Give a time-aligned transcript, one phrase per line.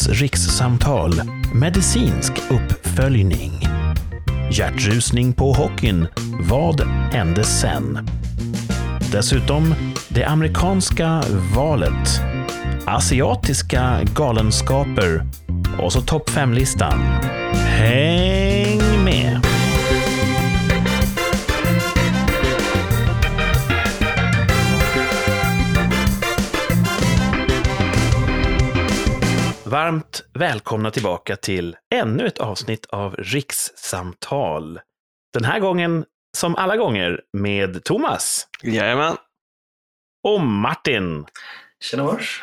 [0.00, 1.12] Veckans rikssamtal.
[1.54, 3.52] Medicinsk uppföljning.
[4.52, 6.06] Hjärtrusning på hockeyn.
[6.48, 6.80] Vad
[7.12, 8.08] hände sen?
[9.12, 9.74] Dessutom
[10.08, 11.22] det amerikanska
[11.54, 12.20] valet.
[12.86, 15.26] Asiatiska galenskaper.
[15.78, 16.98] Och så topp 5-listan.
[17.52, 18.29] Hej!
[29.70, 34.80] Varmt välkomna tillbaka till ännu ett avsnitt av Rikssamtal.
[35.32, 36.04] Den här gången,
[36.36, 39.16] som alla gånger, med Thomas Jajamän.
[40.28, 41.26] och Martin.
[41.80, 42.42] Tjena vars.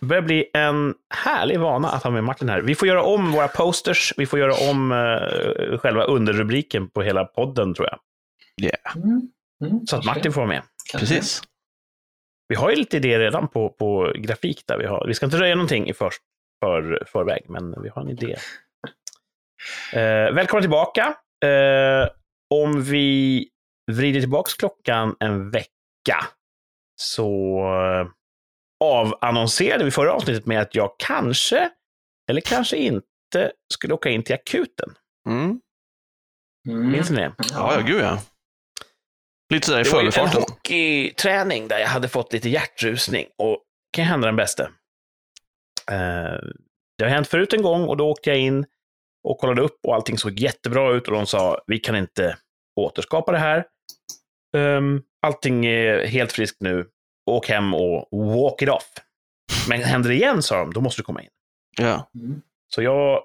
[0.00, 2.60] Det börjar bli en härlig vana att ha med Martin här.
[2.62, 7.24] Vi får göra om våra posters, vi får göra om eh, själva underrubriken på hela
[7.24, 7.98] podden, tror jag.
[8.66, 8.96] Yeah.
[8.96, 9.30] Mm.
[9.64, 10.62] Mm, Så att Martin får vara med.
[10.90, 11.14] Kanske.
[11.14, 11.42] Precis.
[12.48, 15.04] Vi har ju lite idéer redan på, på grafik där vi har.
[15.06, 16.10] Vi ska inte röja någonting i för,
[16.64, 18.36] för, förväg, men vi har en idé.
[19.92, 21.14] Eh, välkomna tillbaka.
[21.44, 22.08] Eh,
[22.54, 23.48] om vi
[23.92, 26.26] vrider tillbaka klockan en vecka
[27.00, 28.06] så eh,
[28.84, 31.70] avannonserade vi förra avsnittet med att jag kanske,
[32.30, 34.94] eller kanske inte, skulle åka in till akuten.
[35.28, 35.60] Mm.
[36.68, 36.90] Mm.
[36.92, 37.32] Minns ni det?
[37.52, 38.18] Ja, ja, gud ja.
[39.52, 40.40] Lite sådär i Det var en förbifarten.
[40.42, 43.62] hockeyträning där jag hade fått lite hjärtrusning och
[43.92, 44.70] kan hända den bästa.
[45.90, 46.38] Eh,
[46.98, 48.66] det har hänt förut en gång och då åkte jag in
[49.28, 52.36] och kollade upp och allting såg jättebra ut och de sa vi kan inte
[52.80, 53.64] återskapa det här.
[54.56, 56.86] Um, allting är helt friskt nu.
[57.30, 58.92] Åk hem och walk it off.
[59.68, 61.30] Men händer det igen, sa de, då måste du komma in.
[61.76, 62.10] Ja.
[62.14, 62.42] Mm.
[62.74, 63.22] Så jag,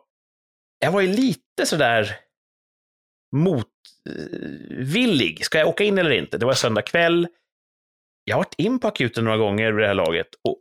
[0.80, 2.16] jag var ju lite sådär
[3.36, 5.46] motvillig.
[5.46, 6.38] Ska jag åka in eller inte?
[6.38, 7.28] Det var söndag kväll.
[8.24, 10.58] Jag har varit in på akuten några gånger vid det här laget och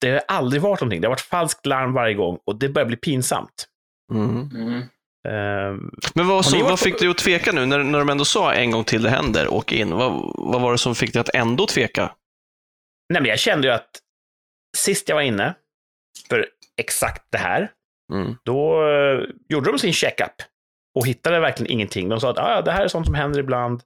[0.00, 1.00] det har aldrig varit någonting.
[1.00, 3.68] Det har varit falskt larm varje gång och det börjar bli pinsamt.
[4.12, 4.50] Mm.
[4.54, 4.82] Mm.
[5.28, 8.52] Ehm, Men vad, varit vad fick dig att tveka nu när, när de ändå sa
[8.54, 9.90] en gång till det händer, åk in?
[9.90, 12.12] Vad, vad var det som fick dig att ändå tveka?
[13.12, 13.90] nej, men jag kände ju att
[14.76, 15.54] sist jag var inne
[16.28, 17.70] för exakt det här,
[18.12, 18.36] Mm.
[18.44, 20.32] då eh, gjorde de sin checkup
[20.98, 22.08] och hittade verkligen ingenting.
[22.08, 23.82] De sa att ah, det här är sånt som händer ibland.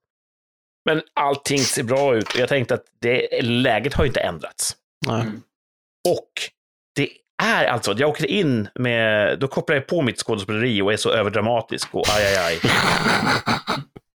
[0.85, 4.77] Men allting ser bra ut och jag tänkte att det, läget har ju inte ändrats.
[5.07, 5.21] Nej.
[5.21, 5.43] Mm.
[6.09, 6.31] Och
[6.97, 7.09] det
[7.43, 10.97] är alltså, att jag åker in med, då kopplar jag på mitt skådespeleri och är
[10.97, 12.61] så överdramatisk och aj, aj, aj.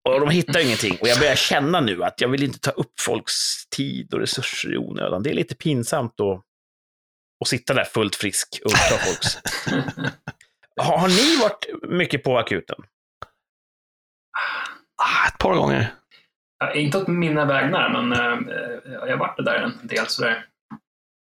[0.08, 0.98] Och de hittar ingenting.
[1.00, 4.74] Och jag börjar känna nu att jag vill inte ta upp folks tid och resurser
[4.74, 5.22] i onödan.
[5.22, 6.42] Det är lite pinsamt att,
[7.44, 9.38] att sitta där fullt frisk och uppta folks.
[10.80, 12.76] Har, har ni varit mycket på akuten?
[15.02, 15.94] Ah, ett par gånger.
[16.58, 18.38] Ja, inte åt mina vägnar, men äh,
[18.92, 20.46] jag har varit där en del sådär.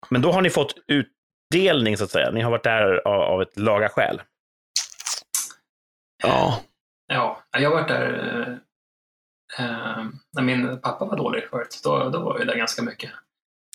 [0.08, 2.30] Men då har ni fått utdelning, så att säga.
[2.30, 4.22] Ni har varit där av, av ett laga skäl.
[6.22, 6.60] Ja.
[7.06, 8.58] Ja, jag har varit där
[9.58, 10.04] äh, äh,
[10.36, 11.80] när min pappa var dålig förut.
[11.84, 13.10] Då, då var vi där ganska mycket.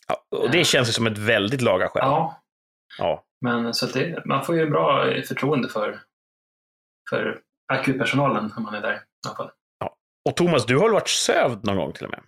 [0.07, 2.01] Ja, och det känns ju som ett väldigt laga skäl.
[2.05, 2.41] Ja,
[2.97, 3.23] Ja.
[3.41, 6.01] men så att det, man får ju bra förtroende för,
[7.09, 7.41] för
[7.73, 9.51] akutpersonalen när man är där i alla fall.
[10.29, 12.21] Och Thomas, du har väl varit sövd någon gång till och med?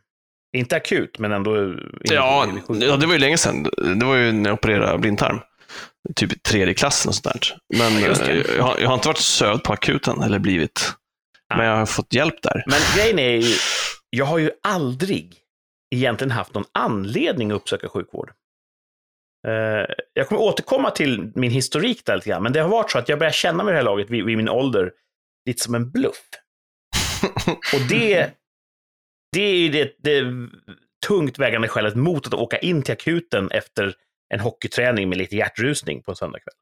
[0.53, 1.75] Inte akut, men ändå...
[2.01, 3.63] Ja, ja, det var ju länge sedan.
[3.99, 5.39] Det var ju när jag opererade blindtarm.
[6.15, 7.57] Typ tredje klassen och sånt där.
[7.77, 10.93] Men Ja, eh, jag, har, jag har inte varit sövd på akuten, eller blivit.
[11.55, 12.63] Men jag har fått hjälp där.
[12.67, 13.55] Men grejen är ju,
[14.09, 15.35] jag har ju aldrig
[15.95, 18.31] egentligen haft någon anledning att uppsöka sjukvård.
[19.47, 22.97] Eh, jag kommer återkomma till min historik där lite grann, men det har varit så
[22.97, 24.91] att jag börjar känna mig i det här laget vid, vid min ålder
[25.45, 26.23] lite som en bluff.
[27.47, 28.31] Och det,
[29.31, 30.23] det är ju det, det
[31.07, 33.95] tungt vägande skälet mot att åka in till akuten efter
[34.29, 36.53] en hockeyträning med lite hjärtrusning på en söndagkväll.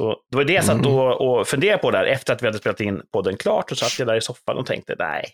[0.00, 0.94] Så det var det jag satt Mm.
[0.94, 3.70] och, och funderade på där efter att vi hade spelat in podden klart.
[3.72, 5.24] Och satt jag där i soffan och tänkte nej,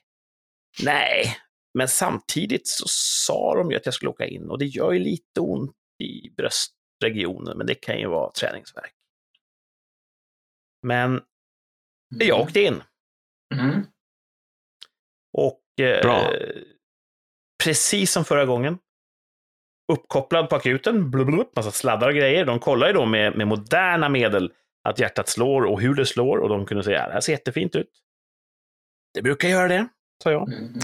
[0.82, 1.36] nej.
[1.74, 4.98] Men samtidigt så sa de ju att jag skulle åka in och det gör ju
[4.98, 8.94] lite ont i bröstregionen, men det kan ju vara träningsvärk.
[10.82, 11.20] Men
[12.08, 12.82] jag åkte in.
[13.54, 13.86] Mm.
[15.34, 16.00] Och eh,
[17.64, 18.78] precis som förra gången,
[19.92, 22.44] uppkopplad på akuten, blub, blub, massa sladdar och grejer.
[22.44, 24.52] De kollar ju då med, med moderna medel
[24.88, 27.32] att hjärtat slår och hur det slår och de kunde säga att det här ser
[27.32, 27.90] jättefint ut.
[29.14, 29.88] Det brukar göra det,
[30.22, 30.52] sa jag.
[30.52, 30.74] Mm.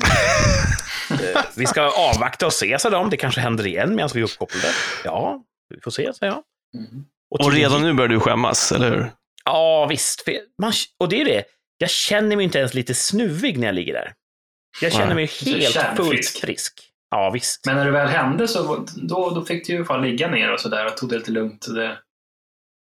[1.34, 3.10] Eh, vi ska avvakta och se, sa de.
[3.10, 4.68] Det kanske händer igen medan vi är uppkopplade.
[5.04, 6.42] Ja, vi får se, sa jag.
[6.74, 7.04] Mm.
[7.30, 9.10] Och tydligen- redan nu börjar du skämmas, eller hur?
[9.44, 10.28] Ja, visst.
[10.62, 11.44] Man, och det är det.
[11.78, 14.12] Jag känner mig inte ens lite snuvig när jag ligger där.
[14.82, 16.86] Jag känner mig helt fullt frisk.
[17.10, 17.66] Ja, visst.
[17.66, 20.60] Men när det väl hände så då, då fick du ju fan ligga ner och
[20.60, 21.66] sådär och tog det lite lugnt.
[21.74, 21.98] Det,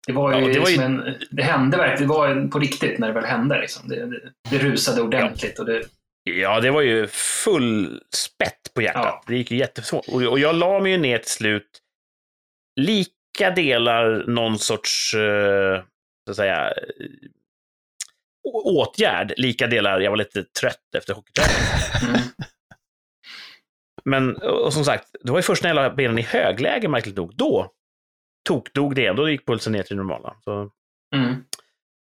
[0.07, 2.59] Det var ju, Ja, det var ju- som en, det hände verkligen, det var på
[2.59, 3.61] riktigt när det väl hände.
[3.61, 3.89] Liksom.
[3.89, 4.21] Det, det,
[4.51, 5.59] det rusade ordentligt.
[5.59, 5.83] Och det,
[6.31, 9.03] Ja, det var ju full spett på hjärtat.
[9.05, 9.23] Ja.
[9.27, 10.09] Det gick ju jättesvårt.
[10.09, 11.69] Och, och jag la mig ju ner till slut
[12.81, 15.83] lika delar någon sorts, eh,
[16.25, 16.73] så att säga,
[18.45, 22.17] åtgärd, lika delar jag var lite trött efter hockeyträningen.
[22.17, 22.31] mm.
[24.05, 27.17] Men och som sagt, det var ju först när jag la benen i högläge märkligt
[27.17, 27.37] nog.
[27.37, 27.73] Då
[28.49, 29.17] tokdog det igen.
[29.17, 30.37] Då gick pulsen ner till normala.
[30.45, 30.71] Så.
[31.17, 31.45] Mm.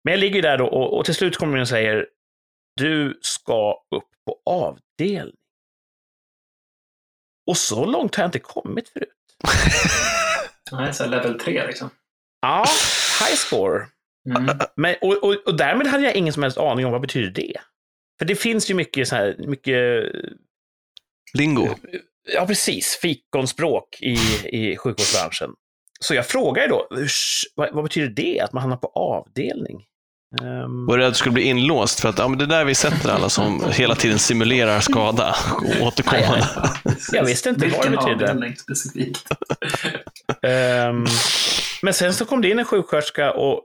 [0.04, 2.08] Men jag ligger där då och, och till slut kommer de och säger
[2.76, 5.36] du ska upp på avdelning.
[7.50, 9.10] Och så långt har jag inte kommit förut.
[10.72, 11.90] Nej, så level 3 liksom.
[12.42, 12.66] Ja,
[13.20, 13.88] high score.
[14.38, 14.58] Mm.
[14.76, 17.54] Men, och, och, och därmed hade jag ingen som helst aning om vad betyder det.
[18.20, 20.04] För det finns ju mycket så här, mycket,
[21.34, 21.68] Lingo.
[22.34, 25.50] ja precis, fikonspråk i, i sjukvårdsbranschen.
[26.00, 26.88] Så jag frågar ju då,
[27.56, 29.86] vad, vad betyder det att man hamnar på avdelning?
[30.42, 32.00] Ehm, Var du rädd att du skulle bli inlåst?
[32.00, 35.36] För att ja, men det är där vi sätter alla som hela tiden simulerar skada
[35.82, 36.46] återkommande.
[37.12, 38.32] Jag visste inte vad det Vilken betydde.
[38.32, 39.28] avdelning specifikt?
[40.42, 41.06] Ehm,
[41.82, 43.62] men sen så kom det in en sjuksköterska och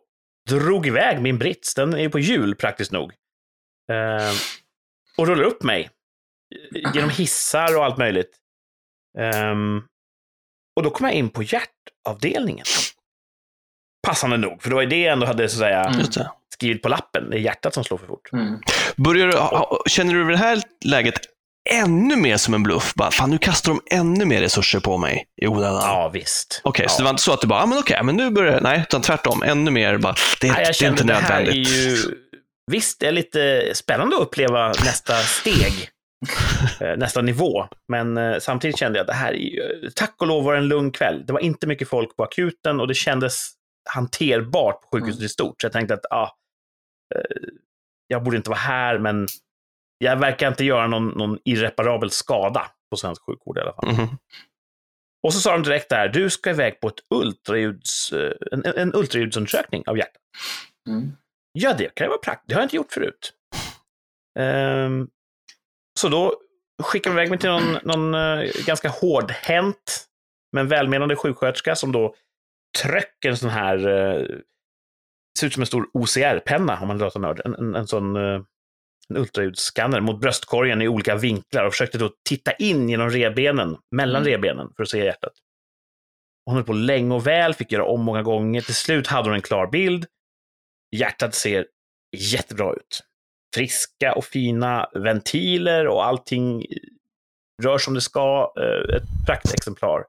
[0.51, 1.75] drog iväg min brits.
[1.75, 3.13] Den är ju på hjul praktiskt nog.
[3.93, 4.35] Ehm,
[5.19, 5.91] och rullade upp mig.
[6.95, 8.37] Genom hissar och allt möjligt.
[9.19, 9.83] Ehm,
[10.77, 12.65] och då kom jag in på hjärtavdelningen.
[14.07, 16.29] Passande nog, för det var ju det jag ändå hade så att säga, Mm.
[16.55, 17.31] Skrivit på lappen.
[17.31, 18.33] Det är hjärtat som slår för fort.
[18.33, 18.61] Mm.
[18.97, 21.15] Börjar du, känner du i det här läget
[21.71, 22.95] ännu mer som en bluff?
[22.95, 25.83] Bara, fan, nu kastar de ännu mer resurser på mig i onödan.
[25.83, 26.61] Ja, visst.
[26.65, 26.89] Okej, ja.
[26.89, 28.61] så det var inte så att du bara, ah, men okej, men nu börjar.
[28.61, 29.43] Nej, utan tvärtom.
[29.43, 31.69] Ännu mer bara, det, Nej, det är inte det här är nödvändigt.
[31.69, 31.97] ju...
[32.71, 35.89] Visst, det är lite spännande att uppleva nästa steg,
[36.81, 37.69] eh, nästa nivå.
[37.89, 39.91] Men eh, samtidigt kände jag att det här är ju...
[39.95, 41.25] Tack och lov var det en lugn kväll.
[41.27, 43.51] Det var inte mycket folk på akuten och det kändes
[43.91, 45.61] hanterbart på sjukhuset i stort.
[45.61, 46.31] Så jag tänkte att ah,
[48.07, 49.29] jag borde inte vara här, men
[49.99, 53.93] jag verkar inte göra någon, någon irreparabel skada på svensk sjukvård i alla fall.
[53.93, 54.19] Mhm.
[55.23, 58.95] Och så sa de direkt där, du ska iväg på ett ultraljuds, eh, en, en
[58.95, 60.23] ultraljudsundersökning av hjärtat.
[60.89, 61.13] Mm.
[61.53, 62.49] Ja, det kan ju vara praktiskt.
[62.49, 63.33] Det har jag inte gjort förut.
[64.39, 65.09] Ehm,
[66.01, 66.35] så då
[66.83, 70.07] skickar de iväg mig till någon, någon eh, ganska hårdhänt
[70.55, 72.15] men välmenande sjuksköterska som då
[72.83, 74.27] trycker en sån här, uh,
[75.39, 78.43] ser ut som en stor OCR-penna om man är datanörd, en, en, en sån uh,
[79.11, 84.23] en ultraljudsskanner mot bröstkorgen i olika vinklar och försökte då titta in genom revbenen, mellan
[84.23, 84.31] Mm.
[84.33, 85.33] revbenen, för att se hjärtat.
[86.47, 88.61] Hon höll på länge och väl, fick göra om många gånger.
[88.61, 90.07] Till slut hade hon en klar bild.
[90.97, 91.67] Hjärtat ser
[92.17, 93.01] jättebra ut.
[93.55, 96.67] Friska och fina ventiler och allting
[97.63, 98.53] rör som det ska.
[98.61, 100.05] Eh, Ett praktexemplar.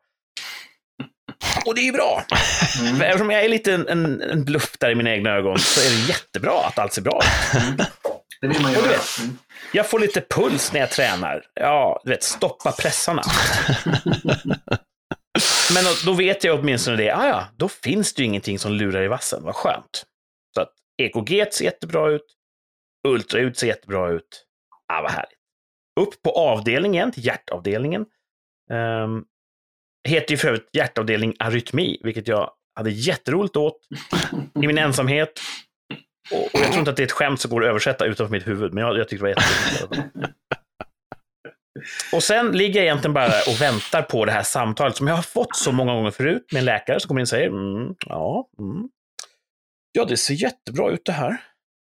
[1.66, 2.24] Och det är ju bra.
[2.82, 3.02] Mm.
[3.02, 5.80] även om jag är lite en, en, en bluff där i mina egna ögon så
[5.80, 7.62] är det jättebra att allt ser bra ut.
[7.64, 7.76] Mm.
[8.42, 8.88] Det vill man göra.
[8.88, 9.20] vet.
[9.20, 9.38] Mm.
[9.74, 11.46] Jag får lite puls när jag tränar.
[11.54, 13.22] Ja, du vet, stoppa pressarna.
[15.74, 17.12] Men då, då vet jag åtminstone det.
[17.12, 19.44] Ah, ja, då finns det ju ingenting som lurar i vassen.
[19.44, 20.06] Vad skönt.
[20.56, 22.26] Så att EKG ser jättebra ut.
[23.08, 24.46] Ultraljud ser jättebra ut.
[24.94, 25.40] Ah, vad härligt.
[26.00, 28.06] Upp på avdelningen, till hjärtavdelningen.
[28.72, 29.26] Um,
[30.08, 33.78] heter ju för övrigt hjärtavdelning arytmi, vilket jag hade jätteroligt åt
[34.64, 35.40] i min ensamhet.
[36.32, 38.48] Och, jag tror inte att det är ett skämt som går att översätta utanför mitt
[38.48, 40.36] huvud, men jag, jag tyckte det var jätteroligt.
[42.14, 45.24] Och sen ligger jag egentligen bara och väntar på det här samtalet som jag har
[45.24, 48.50] fått så många gånger förut med en läkare som kommer in och säger mm, ja,
[48.60, 48.90] mm.
[49.92, 51.38] ja, det ser jättebra ut det här.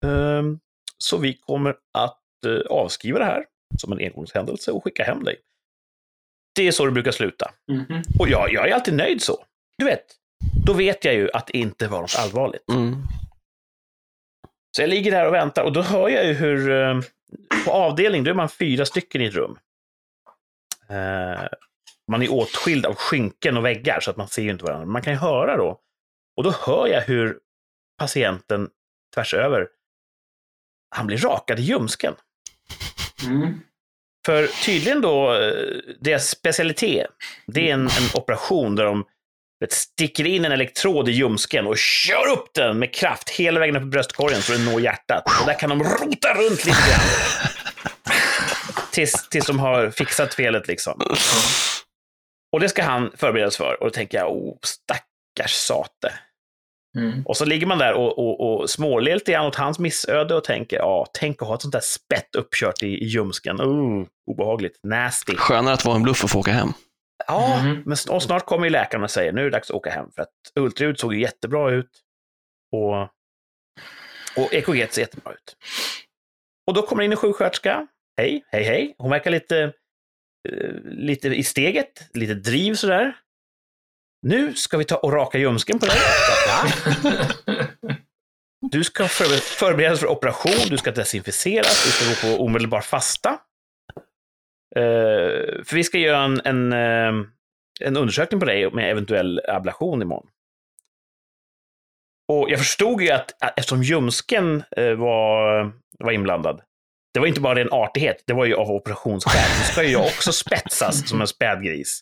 [0.05, 0.59] Ehm,
[0.99, 3.45] så vi kommer att eh, avskriva det här
[3.79, 5.37] som en engångshändelse och skicka hem dig.
[6.55, 7.51] Det är så det brukar sluta.
[7.73, 8.03] Mhm.
[8.19, 9.45] Och jag, jag är alltid nöjd så.
[9.79, 10.05] Du vet,
[10.67, 12.71] då vet jag ju att det inte var något allvarligt.
[12.73, 13.03] Mm.
[14.77, 17.01] Så jag ligger där och väntar och då hör jag ju hur eh,
[17.65, 19.59] på avdelning, då är man fyra stycken i ett rum.
[20.89, 21.43] Eh,
[22.11, 24.87] man är åtskild av skynken och väggar så att man ser ju inte varandra.
[24.87, 25.81] Man kan ju höra då.
[26.37, 27.39] Och då hör jag hur
[27.99, 28.69] patienten
[29.15, 29.69] tvärs över,
[30.95, 32.15] han blir rakad i ljumsken.
[33.27, 33.61] Mm.
[34.27, 37.07] För tydligen då, eh, deras specialitet,
[37.47, 39.05] det är en, en operation där de
[39.63, 43.77] vet, sticker in en elektrod i ljumsken och kör upp den med kraft hela vägen
[43.77, 45.25] upp i bröstkorgen så den når hjärtat.
[45.41, 47.01] Och där kan de rota runt lite grann.
[48.93, 51.01] tills, tills de har fixat felet liksom.
[52.53, 53.77] Och det ska han förberedas för.
[53.81, 56.13] Och då tänker jag, oh, stackars sate.
[56.99, 57.23] Mm.
[57.27, 60.45] Och så ligger man där och, och, och småler lite grann åt hans missöde och
[60.45, 63.61] tänker, ja, tänk att ha ett sånt där spett uppkört i, i ljumsken.
[63.61, 64.81] Oh, obehagligt.
[64.83, 65.37] Nasty.
[65.37, 66.73] Skönare att vara en bluff och få åka hem.
[67.27, 67.83] Ja, Mhm.
[67.87, 70.11] men och snart kommer ju läkaren och säger, nu är det dags att åka hem.
[70.15, 71.91] För att ultraljud såg ju jättebra ut.
[72.73, 73.03] Och,
[74.45, 75.57] och EKG ser jättebra ut.
[76.67, 77.87] Och då kommer in en sjuksköterska.
[78.17, 78.95] Hej, hej, hej.
[78.99, 79.59] Hon verkar lite,
[80.49, 83.17] eh, lite i steget, lite driv sådär.
[84.27, 85.97] Nu ska vi ta och raka ljumsken på dig.
[88.71, 93.39] Du ska förber- förberedas för operation, du ska desinficeras, du ska gå på omedelbar fasta.
[94.77, 97.27] Eh, för vi ska göra en, en, eh,
[97.81, 100.27] en undersökning på dig med eventuell ablation imorgon.
[102.33, 106.61] Och jag förstod ju att, eftersom ljumsken eh, var, var inblandad,
[107.15, 109.51] det var inte bara en artighet, det var ju av operationsskäl.
[109.59, 112.01] Nu ska ju jag också spetsas som en spädgris.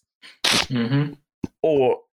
[0.71, 1.17] Mhm.
[1.63, 2.07] Och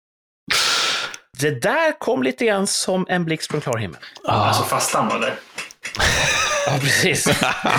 [1.41, 4.01] det där kom lite grann som en blixt från klar himmel.
[4.25, 5.33] Alltså fastan var det.
[6.67, 7.27] Ja, precis.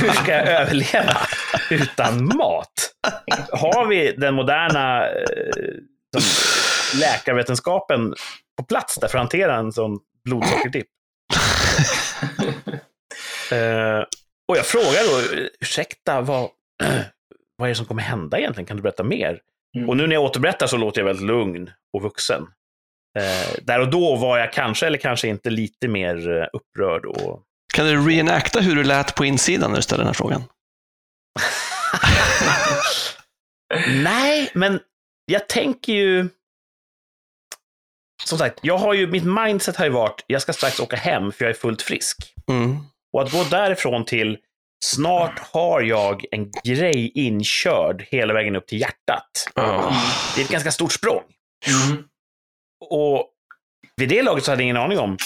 [0.02, 1.18] Hur ska jag överleva
[1.70, 2.74] utan mat?
[3.52, 5.14] Har vi den moderna eh,
[7.00, 8.14] läkarvetenskapen
[8.58, 10.88] på plats där för att hantera en sån blodsockerdipp?
[13.52, 14.04] eh,
[14.48, 16.50] och jag frågar då, ursäkta, vad,
[17.58, 18.66] vad är det som kommer hända egentligen?
[18.66, 19.40] Kan du berätta mer?
[19.78, 19.90] Mm.
[19.90, 22.48] Och nu när jag återberättar så låter jag väldigt lugn och vuxen.
[23.20, 27.44] Eh, där och då var jag kanske, eller kanske inte, lite mer eh, upprörd och
[27.76, 30.44] Kan du reenacta hur du lät på insidan när du ställer den här frågan?
[34.04, 34.80] Nej, men
[35.26, 36.30] jag tänker ju...
[38.24, 41.32] Som sagt, jag har ju, mitt mindset har ju varit, jag ska strax åka hem
[41.32, 42.34] för jag är fullt frisk.
[42.50, 42.78] Mm.
[43.14, 44.38] Och att gå därifrån till,
[44.86, 49.52] snart har jag en grej inkörd hela vägen upp till hjärtat.
[50.36, 51.24] Det är ett ganska stort språng.
[51.68, 52.04] Mm.
[52.90, 53.30] Och
[53.96, 55.18] vid det laget så hade jag ingen aning om,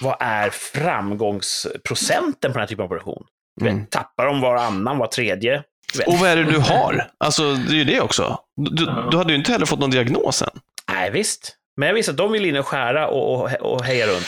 [0.00, 3.24] vad är framgångsprocenten på den här typen av operation?
[3.56, 3.86] Du vet, Mm.
[3.86, 5.62] Tappar de varannan, var tredje?
[5.98, 6.06] Vet.
[6.08, 7.10] Och vad är det du har?
[7.18, 8.38] Alltså, det är ju det också.
[8.56, 10.48] Du, du hade ju inte heller fått någon diagnos än.
[10.92, 11.56] Nej, visst.
[11.76, 14.26] Men jag visste att de vill in och skära och, och, och heja runt.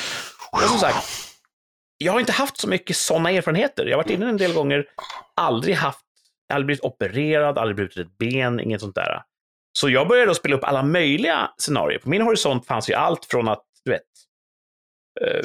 [0.52, 1.06] Och som sagt,
[1.98, 3.84] jag har inte haft så mycket sådana erfarenheter.
[3.86, 4.84] Jag har varit inne en del gånger,
[5.36, 6.00] aldrig haft,
[6.52, 9.22] aldrig blivit opererad, aldrig brutit ett ben, inget sånt där.
[9.78, 11.98] Så jag började då spela upp alla möjliga scenarier.
[11.98, 13.62] På min horisont fanns ju allt från att,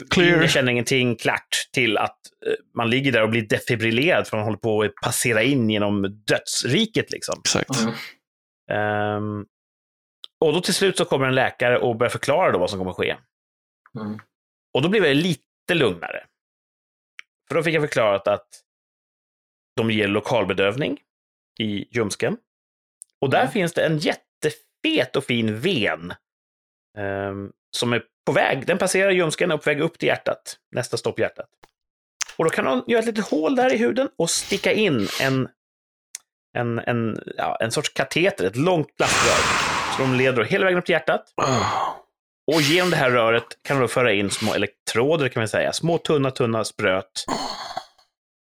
[0.09, 0.41] Clear.
[0.41, 4.43] jag känner ingenting, klart, till att eh, man ligger där och blir defibrillerad för man
[4.45, 7.11] håller på att passera in genom dödsriket.
[7.11, 7.35] Liksom.
[7.39, 7.69] Exakt.
[7.81, 7.93] Mm.
[8.71, 9.45] Ehm,
[10.45, 12.93] och då till slut så kommer en läkare och börjar förklara då vad som kommer
[12.93, 13.15] ske.
[13.99, 14.19] Mm.
[14.73, 16.23] Och då blev jag lite lugnare.
[17.47, 18.47] För då fick jag förklarat att
[19.75, 20.99] de ger lokalbedövning
[21.59, 22.37] i ljumsken.
[23.21, 23.51] Och där Mm.
[23.51, 26.13] finns det en jättefet och fin ven
[26.97, 28.67] ehm, som är på väg.
[28.67, 30.57] Den passerar ljumsken och på väg upp till hjärtat.
[30.71, 31.49] Nästa stopp hjärtat.
[32.37, 35.49] Och då kan de göra ett litet hål där i huden och sticka in en,
[36.57, 39.37] en, en, ja, en sorts kateter, ett långt plaströr.
[39.95, 41.33] Så de leder hela vägen upp till hjärtat.
[41.35, 41.95] Ah.
[42.53, 45.73] Och genom det här röret kan de då föra in små elektroder, kan man säga.
[45.73, 47.25] Små tunna, tunna spröt.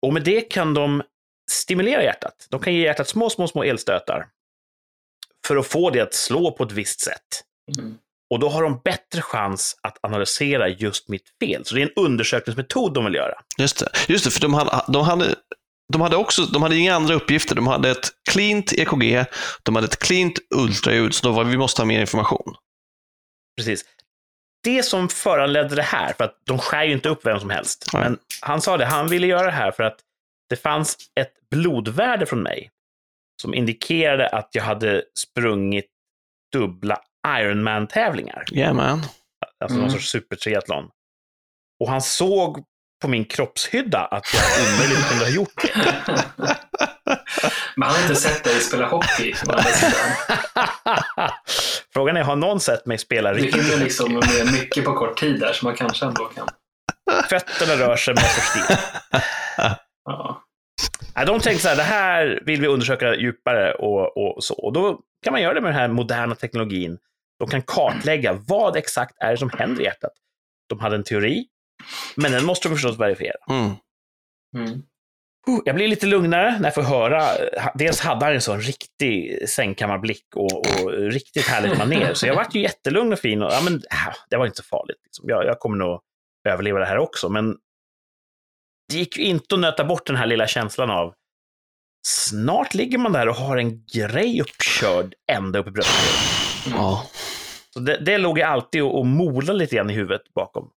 [0.07, 1.03] Och med det kan de
[1.51, 2.47] stimulera hjärtat.
[2.51, 4.29] De kan ge hjärtat små, små, små elstötar.
[5.47, 7.45] För att få det att slå på ett visst sätt.
[7.79, 7.99] Mm.
[8.31, 11.65] Och då har de bättre chans att analysera just mitt fel.
[11.65, 13.35] Så det är en undersökningsmetod de vill göra.
[13.59, 15.35] Just det, just det för de hade, de, hade,
[15.93, 17.55] de hade också, de hade inga andra uppgifter.
[17.55, 19.25] De hade ett cleant EKG,
[19.63, 22.55] de hade ett cleant ultraljud, så då var vi måste ha mer information.
[23.57, 23.85] Precis.
[24.65, 27.91] Det som föranledde det här, för att de skär ju inte upp vem som helst,
[27.93, 28.03] Nej.
[28.03, 29.99] men han sa det, han ville göra det här för att
[30.49, 32.71] det fanns ett blodvärde från mig
[33.43, 35.87] som indikerade att jag hade sprungit
[36.53, 38.45] dubbla Ironman-tävlingar.
[38.53, 39.03] Yeah man.
[39.61, 39.81] Alltså Mm.
[39.81, 40.89] någon sorts supertriathlon.
[41.81, 42.65] Och han såg
[43.03, 44.43] på min kroppshydda att jag
[44.75, 45.73] omöjligt kunde ha gjort det.
[47.77, 49.35] Men han har inte sett dig spela hockey.
[51.93, 53.65] Frågan är, har någon sett mig spela riktigt?
[53.65, 56.49] hinner liksom med mycket på kort tid där, så man kanske ändå kan...
[57.29, 58.77] Fötterna rör sig med stil.
[60.05, 60.43] Ja.
[61.27, 64.55] De tänkte så här, det här vill vi undersöka djupare och, och så.
[64.55, 66.99] Och då kan man göra det med den här moderna teknologin.
[67.39, 70.13] De kan kartlägga vad exakt är det som händer i hjärtat.
[70.69, 71.47] De hade en teori,
[72.15, 73.37] men den måste de förstås verifiera.
[73.51, 73.71] Mm.
[74.57, 74.83] Mm.
[75.49, 77.29] Uh, Jag blir lite lugnare när jag får höra.
[77.75, 82.15] Dels hade han en sån riktig sängkammarblick och, och riktigt härligt manér.
[82.15, 83.43] Så jag vart ju jättelugn och fin.
[83.43, 84.97] Och, ja, men, äh, det var inte så farligt.
[85.05, 85.29] Liksom.
[85.29, 86.01] Jag, jag kommer nog
[86.49, 87.29] överleva det här också.
[87.29, 87.57] Men
[88.89, 91.15] det gick ju inte att nöta bort den här lilla känslan av
[92.07, 96.15] snart ligger man där och har en grej uppkörd ända upp i bröstet.
[96.71, 97.07] Ja.
[97.79, 100.71] Så det, det låg jag alltid och, och molade lite grann i huvudet bakom.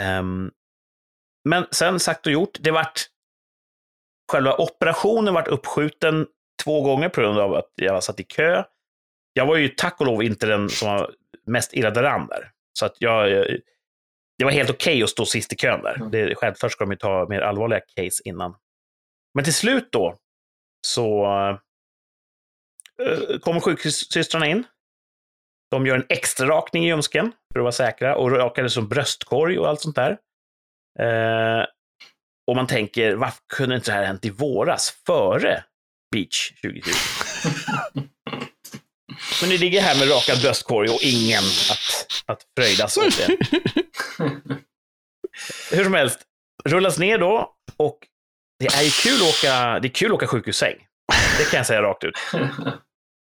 [0.00, 0.50] Ehm,
[1.48, 3.00] men sen sagt och gjort, det vart
[4.32, 6.26] själva operationen vart uppskjuten
[6.64, 8.64] två gånger på grund av att jag satt i kö.
[9.32, 11.14] Jag var ju tack och lov inte den som var
[11.46, 12.52] mest illa däran där.
[12.78, 13.46] Så att jag, jag,
[14.38, 15.94] det var helt okej att stå sist i kön där.
[15.94, 16.10] Mm.
[16.10, 18.54] Det, självklart ska de ju ta mer allvarliga case innan.
[19.34, 20.18] Men till slut då
[20.86, 21.26] så
[23.02, 24.64] eh, kommer sjukhussystrarna in.
[25.70, 29.58] De gör en extra rakning i ljumsken för att vara säkra och rakade som bröstkorg
[29.58, 30.10] och allt sånt där.
[31.00, 31.64] Eh,
[32.46, 35.64] och man tänker, varför kunde inte det här hänt i våras, före
[36.12, 36.90] Beach 2020?
[39.40, 43.36] Men ni ligger här med rakad bröstkorg och ingen att, att fröjdas åt det.
[45.72, 46.20] Hur som helst,
[46.64, 47.98] rullas ner då och
[48.58, 50.76] det är ju kul att åka, det är kul att åka sjukhussäng.
[51.38, 52.14] Det kan jag säga rakt ut.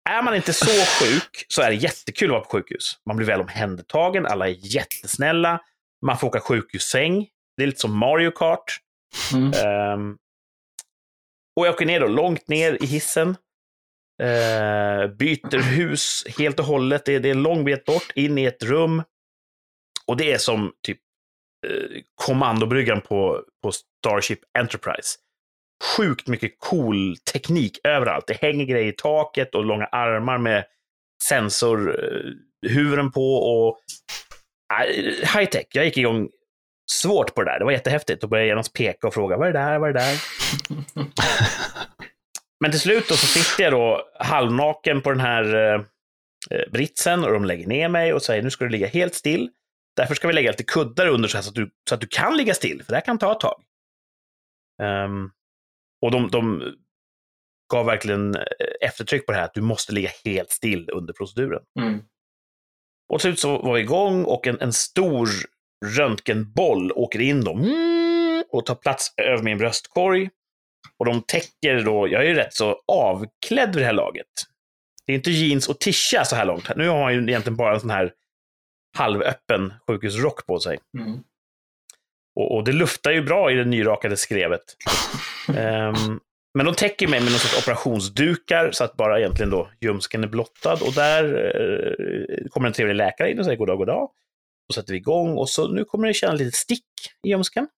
[0.08, 2.98] Är man inte så sjuk så är det jättekul att vara på sjukhus.
[3.06, 5.60] Man blir väl omhändertagen, alla är jättesnälla.
[6.06, 7.28] Man får åka sjukhussäng.
[7.56, 8.78] Det är lite som Mario Kart.
[9.32, 9.52] Mm.
[9.52, 10.16] Ehm,
[11.56, 13.28] och jag åker ner då, långt ner i hissen.
[14.22, 17.04] Uh, byter hus helt och hållet.
[17.04, 19.02] Det är, det är lång bit bort, in i ett rum.
[20.06, 20.98] Och det är som typ
[21.66, 25.18] uh, kommandobryggan på, på Starship Enterprise.
[25.96, 28.26] Sjukt mycket cool teknik överallt.
[28.26, 30.64] Det hänger grejer i taket och långa armar med
[31.24, 33.34] sensorhuvuden på.
[33.34, 33.78] och
[35.34, 35.66] High tech.
[35.70, 36.28] Jag gick igång
[36.92, 37.58] svårt på det där.
[37.58, 38.20] Det var jättehäftigt.
[38.20, 40.20] Då började jag genast peka och fråga, vad är det där, vad är det där?
[42.60, 45.80] Men till slut då så sitter jag då halvnaken på den här eh,
[46.72, 49.50] britsen och de lägger ner mig och säger, nu ska du ligga helt still.
[49.96, 52.06] Därför ska vi lägga lite kuddar under så, här så, att, du, så att du
[52.06, 53.62] kan ligga still, för det här kan ta ett tag.
[54.82, 55.30] Um,
[56.02, 56.74] och de, de
[57.72, 58.42] gav verkligen eh,
[58.80, 61.62] eftertryck på det här, att du måste ligga helt still under proceduren.
[61.80, 62.02] Mm.
[63.12, 65.28] Och till slut så var vi igång och en, en stor
[65.86, 70.30] röntgenboll åker in då, mm, och tar plats över min bröstkorg.
[70.98, 74.26] Och de täcker då, jag är ju rätt så avklädd vid det här laget.
[75.06, 76.76] Det är inte jeans och tisha så här långt.
[76.76, 78.12] Nu har han ju egentligen bara en sån här
[78.96, 80.78] halvöppen sjukhusrock på sig.
[80.98, 81.24] Mm.
[82.38, 84.76] Och, och det luftar ju bra i det nyrakade skrevet.
[85.48, 86.20] Um,
[86.54, 90.28] men de täcker mig med någon sorts operationsdukar så att bara egentligen då ljumsken är
[90.28, 90.72] blottad.
[90.72, 94.10] Och där eh, kommer en trevlig läkare in och säger goddag, goddag.
[94.68, 96.84] Då sätter vi igång och så nu kommer det känna lite stick
[97.26, 97.68] i ljumsken.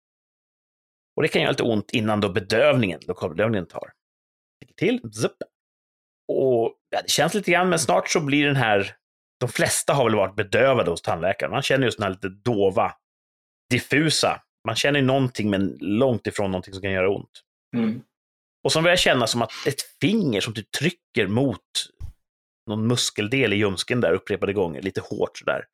[1.16, 3.92] Och det kan göra lite ont innan då bedövningen, lokalbedövningen tar.
[4.57, 5.37] Sticker till, zup.
[6.29, 8.94] Och ja, det känns lite grann, men snart så blir den här,
[9.40, 11.53] de flesta har väl varit bedövade hos tandläkaren.
[11.53, 12.92] Man känner just den här lite dova,
[13.70, 14.42] diffusa.
[14.66, 17.42] Man känner någonting, men långt ifrån någonting som kan göra ont.
[17.77, 18.03] Mm.
[18.64, 21.61] Och som börjar känna som att ett finger som typ trycker mot
[22.66, 25.64] någon muskeldel i ljumsken där upprepade gånger, lite hårt sådär.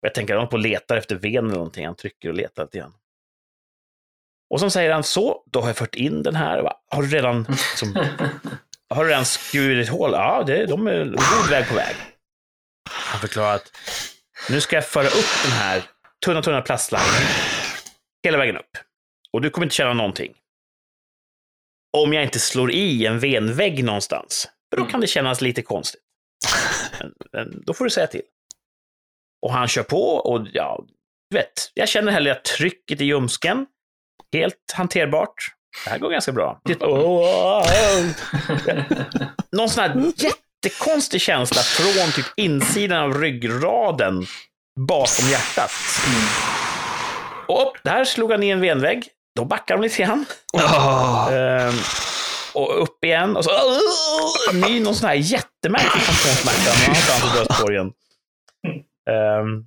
[0.00, 2.62] Jag tänker att han på och letar efter ven eller någonting, han trycker och letar
[2.62, 2.94] lite grann.
[4.50, 6.62] Och så säger han så, då har jag fört in den här.
[6.62, 6.80] Va?
[6.90, 7.94] Har du redan, liksom,
[8.90, 10.10] har du redan skurit hål?
[10.12, 11.96] Ja, det, de är god väg på väg.
[12.90, 13.72] Han förklarar att
[14.50, 15.82] nu ska jag föra upp den här
[16.24, 17.22] tunna, tunna plastslangen
[18.26, 18.76] hela vägen upp.
[19.32, 20.34] Och du kommer inte känna någonting.
[21.96, 24.48] Om jag inte slår i en venvägg någonstans.
[24.70, 26.02] För då kan det kännas lite konstigt.
[27.00, 28.22] Men, men då får du säga till.
[29.42, 30.84] Och han kör på och ja,
[31.30, 33.66] du vet, jag känner hellre att trycket i ljumsken,
[34.32, 35.34] helt hanterbart.
[35.84, 36.60] Det här går ganska bra.
[39.52, 44.26] Någon sån här jättekonstig känsla från typ insidan av ryggraden
[44.80, 45.70] bakom hjärtat.
[47.48, 49.08] Och där slog han i en venvägg.
[49.36, 50.24] Då backar de lite grann.
[50.52, 51.30] Ah.
[51.30, 51.74] Ehm,
[52.54, 53.36] och upp igen.
[53.36, 53.50] Och så
[54.52, 56.02] ny, någon sån här jättemärklig
[56.86, 57.90] någonstans i bröstkorgen.
[59.10, 59.64] Ehm,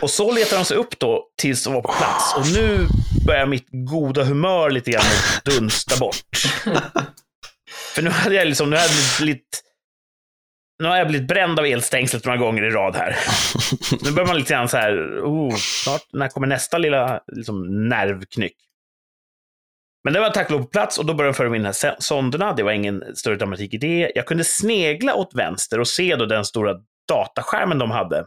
[0.00, 2.34] och så letar de sig upp då tills de var på plats.
[2.36, 2.86] Och nu
[3.26, 5.04] börjar mitt goda humör lite grann
[5.44, 6.42] dunsta bort.
[7.94, 9.62] För nu hade jag liksom, nu hade jag blivit,
[10.80, 13.16] nu har jag blivit bränd av elstängslet några gånger i rad här.
[14.04, 18.56] Nu börjar man lite grann så här, oh, snart, när kommer nästa lilla liksom, nervknyck?
[20.04, 21.68] Men det var tack och lov på plats och då började de föra in de
[21.82, 22.52] här sonderna.
[22.52, 24.12] Det var ingen större dramatik i det.
[24.14, 26.76] Jag kunde snegla åt vänster och se då den stora
[27.08, 28.26] dataskärmen de hade.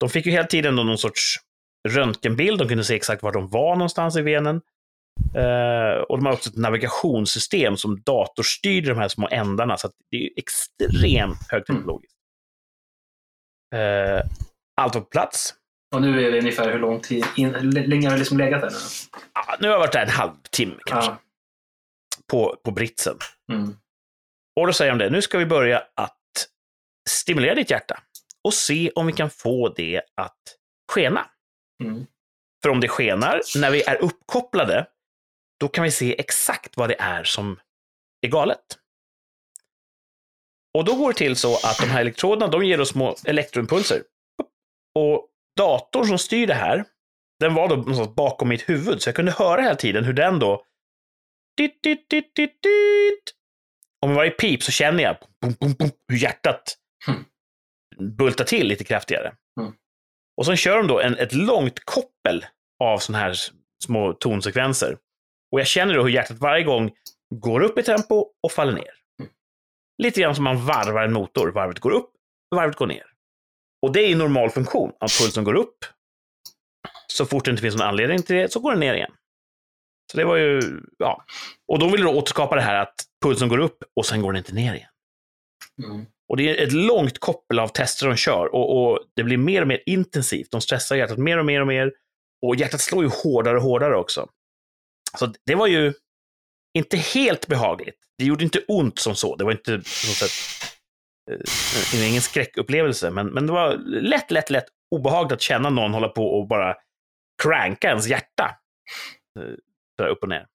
[0.00, 1.36] De fick ju hela tiden någon sorts
[1.88, 2.58] röntgenbild.
[2.58, 4.60] De kunde se exakt var de var någonstans i venen.
[5.34, 9.76] Eh, och de har också ett navigationssystem som datorstyrde de här små ändarna.
[9.76, 12.16] Så det är extremt högteknologiskt.
[13.74, 14.30] Eh,
[14.80, 15.54] allt var på plats.
[15.94, 18.70] Och nu är vi ungefär hur lång tid, in, länge har vi liksom legat där
[18.70, 18.76] nu?
[19.34, 21.10] Ja, nu har jag varit där en halvtimme kanske.
[21.10, 21.18] Ja.
[22.30, 23.16] På, på britsen.
[23.52, 23.76] Mm.
[24.60, 26.48] Och då säger de det, nu ska vi börja att
[27.08, 28.02] stimulera ditt hjärta
[28.44, 30.42] och se om vi kan få det att
[30.92, 31.26] skena.
[31.84, 32.06] Mm.
[32.62, 34.86] För om det skenar, när vi är uppkopplade,
[35.60, 37.60] då kan vi se exakt vad det är som
[38.20, 38.78] är galet.
[40.78, 44.02] Och då går det till så att de här elektroderna, de ger oss små elektroimpulser.
[44.94, 46.84] Och datorn som styr det här,
[47.40, 50.64] den var då bakom mitt huvud, så jag kunde höra hela tiden hur den då...
[51.56, 53.34] Dit, dit, dit, dit, dit.
[54.02, 56.74] Och med varje pip så känner jag bum, bum, bum, hur hjärtat
[57.08, 57.24] Mm.
[58.16, 59.34] bultar till lite kraftigare.
[59.60, 59.72] Mm.
[60.36, 62.46] Och sen kör de då en, ett långt koppel
[62.84, 63.34] av sådana här
[63.84, 64.98] små tonsekvenser.
[65.52, 66.90] Och jag känner då hur hjärtat varje gång
[67.34, 68.94] går upp i tempo och faller ner.
[69.20, 69.32] Mm.
[70.02, 71.52] Lite grann som man varvar en motor.
[71.52, 72.10] Varvet går upp,
[72.54, 73.04] varvet går ner.
[73.86, 75.78] Och det är i normal funktion, att pulsen går upp.
[77.06, 79.12] Så fort det inte finns någon anledning till det så går den ner igen.
[80.12, 81.24] Så det var ju, ja.
[81.72, 84.38] Och då vill du återskapa det här att pulsen går upp och sen går den
[84.38, 84.90] inte ner igen.
[85.84, 86.06] Mm.
[86.28, 89.62] Och det är ett långt koppel av tester de kör och, och det blir mer
[89.62, 90.50] och mer intensivt.
[90.50, 91.92] De stressar hjärtat mer och mer och mer.
[92.46, 94.28] Och hjärtat slår ju hårdare och hårdare också.
[95.18, 95.94] Så det var ju
[96.74, 97.96] inte helt behagligt.
[98.18, 99.36] Det gjorde inte ont som så.
[99.36, 100.30] Det var inte sätt,
[101.30, 106.08] eh, ingen skräckupplevelse, men, men det var lätt, lätt, lätt obehagligt att känna någon hålla
[106.08, 106.76] på och bara
[107.42, 108.56] cranka ens hjärta.
[109.40, 109.54] Eh,
[109.96, 110.46] så där upp och ner.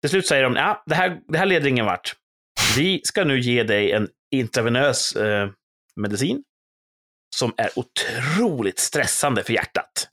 [0.00, 2.16] Till slut säger de, ja, det här, det här leder ingen vart.
[2.76, 5.50] Vi ska nu ge dig en intravenös eh,
[5.96, 6.44] medicin
[7.36, 10.08] som är otroligt stressande för hjärtat.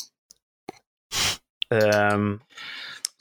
[2.13, 2.39] Um,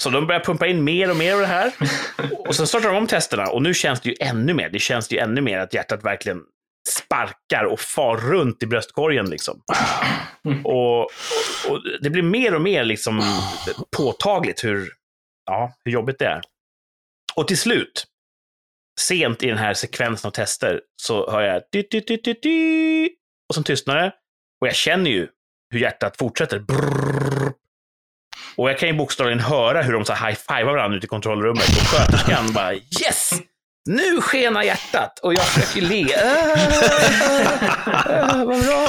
[0.02, 1.72] så de börjar pumpa in mer och mer av det här.
[2.48, 4.70] Och sen startar de om testerna och nu känns det ju ännu mer.
[4.70, 6.42] Det känns ju ännu mer att hjärtat verkligen
[6.88, 9.30] sparkar och far runt i bröstkorgen.
[9.30, 9.62] Liksom.
[10.64, 11.00] Och,
[11.68, 13.22] och det blir mer och mer liksom
[13.96, 14.92] påtagligt hur,
[15.46, 16.40] ja, hur jobbigt det är.
[17.36, 18.06] Och till slut,
[19.00, 23.08] sent i den här sekvensen av tester, så hör jag dy, dy, dy, dy, dy,
[23.48, 24.12] och sen tystnar det.
[24.60, 25.28] Och jag känner ju
[25.70, 26.58] hur hjärtat fortsätter.
[26.58, 27.21] Brrr.
[28.62, 31.68] Och jag kan ju bokstavligen höra hur de så high-fivar varandra ute i kontrollrummet.
[31.68, 33.30] Och sköterskan bara yes!
[33.84, 35.18] Nu skenar hjärtat!
[35.18, 36.02] Och jag försöker le.
[36.02, 36.58] Äh,
[38.18, 38.86] äh, vad bra!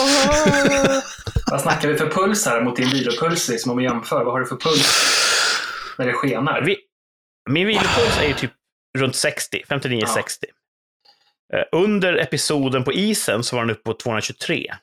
[1.52, 3.50] Vad snackar vi för puls här mot din vilopuls?
[3.50, 4.24] Liksom, om vi jämför.
[4.24, 6.62] Vad har du för puls när det skenar?
[6.62, 6.78] Vi,
[7.50, 8.52] min vilopuls är ju typ
[8.98, 10.06] runt 60, 59-60.
[11.54, 14.74] Eh, Under episoden på isen så var den uppe på 223.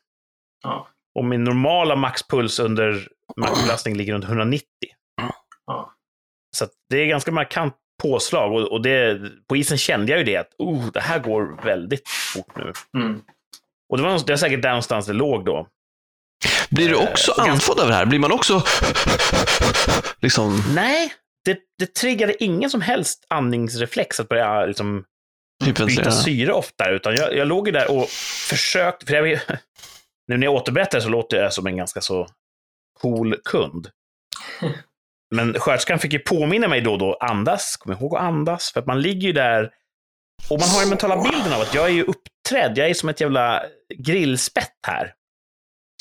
[0.63, 0.89] Ja.
[1.15, 4.67] Och min normala maxpuls under maxbelastning ligger runt 190.
[5.67, 5.95] Ja.
[6.57, 8.53] Så att det är ganska markant påslag.
[8.53, 12.09] Och, och det, på isen kände jag ju det att oh, det här går väldigt
[12.09, 12.73] fort nu.
[13.01, 13.23] Mm.
[13.93, 15.67] Och det var, det var säkert där någonstans det låg då.
[16.71, 18.07] Blir du också och ganska- andfådd av det här?
[18.07, 18.63] Blir man också
[20.21, 21.13] liksom Nej,
[21.45, 25.05] det, det triggade ingen som helst andningsreflex att börja liksom,
[25.65, 28.09] byta syre oftare, utan jag, jag låg ju där och
[28.49, 29.25] försökte, för jag,
[30.29, 32.29] nu när jag återberättar så låter jag som en ganska så
[33.03, 33.89] cool kund.
[35.35, 38.81] Men sköterskan fick ju påminna mig då och då, andas, kom ihåg att andas, för
[38.81, 39.71] att man ligger ju där
[40.51, 43.09] och man har den mentala bilden av att jag är ju uppträdd, jag är som
[43.09, 43.63] ett jävla
[43.99, 45.13] grillspett här.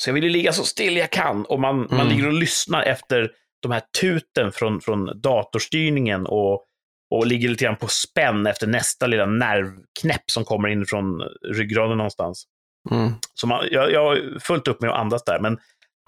[0.02, 2.08] Så jag vill ju ligga så still jag kan och man, man Mm.
[2.08, 3.30] ligger och lyssnar efter
[3.62, 6.64] de här tuten från, från datorstyrningen och,
[7.10, 11.20] och ligger lite grann på spänn efter nästa lilla nervknäpp som kommer in från
[11.54, 12.44] ryggraden någonstans.
[12.90, 13.12] Mm.
[13.34, 15.58] Så man, jag, jag har fullt upp med att andas där, men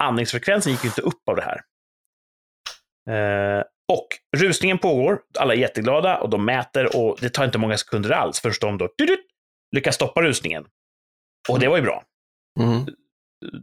[0.03, 1.61] andningsfrekvensen gick ju inte upp av det här.
[3.09, 3.63] Eh,
[3.93, 8.09] och rusningen pågår, alla är jätteglada och de mäter och det tar inte många sekunder
[8.09, 9.25] alls förrän de då dudut,
[9.75, 10.65] lyckas stoppa rusningen.
[11.49, 12.03] Och det var ju bra.
[12.59, 12.85] Mm.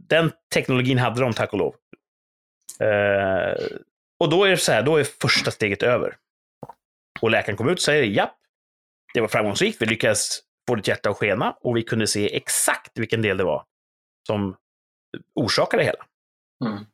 [0.07, 1.75] Den teknologin hade de, tack och lov.
[2.79, 3.55] Eh,
[4.19, 6.17] och då är det så här, då är första steget över.
[7.21, 8.37] Och läkaren kom ut och säger, japp,
[9.13, 12.99] det var framgångsrikt, vi lyckades få ditt hjärta att skena och vi kunde se exakt
[12.99, 13.65] vilken del det var
[14.27, 14.55] som
[15.35, 16.05] orsakade det hela.
[16.61, 16.85] Mm.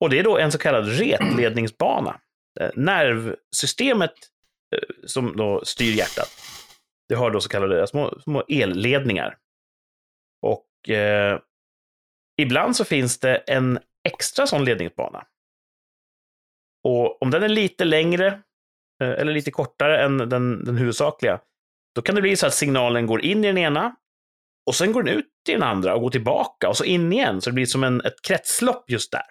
[0.00, 2.20] Och det är då en så kallad retledningsbana.
[2.60, 4.14] Eh, nervsystemet
[4.74, 6.28] eh, som då styr hjärtat,
[7.08, 9.38] det har då så kallade små, små elledningar.
[10.42, 11.40] Och eh,
[12.36, 15.26] ibland så finns det en extra sån ledningsbana.
[16.84, 18.26] Och om den är lite längre
[19.02, 21.40] eh, eller lite kortare än den, den huvudsakliga,
[21.94, 23.96] då kan det bli så att signalen går in i den ena
[24.66, 27.40] och sen går den ut i den andra och går tillbaka och så in igen.
[27.40, 29.24] Så det blir som en, ett kretslopp just där.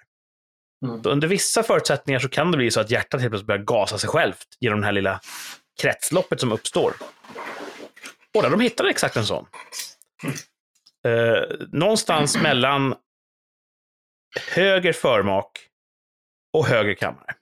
[0.86, 1.02] Mm.
[1.06, 4.10] Under vissa förutsättningar så kan det bli så att hjärtat helt plötsligt börjar gasa sig
[4.10, 5.20] självt genom det här lilla
[5.82, 6.94] kretsloppet som uppstår.
[8.34, 9.46] Och där de hittade exakt en sån.
[11.06, 12.96] Eh, någonstans mellan
[14.40, 15.68] höger förmak
[16.54, 17.36] och höger kammare.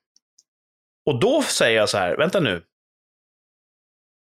[1.05, 2.63] Och då säger jag så här, vänta nu.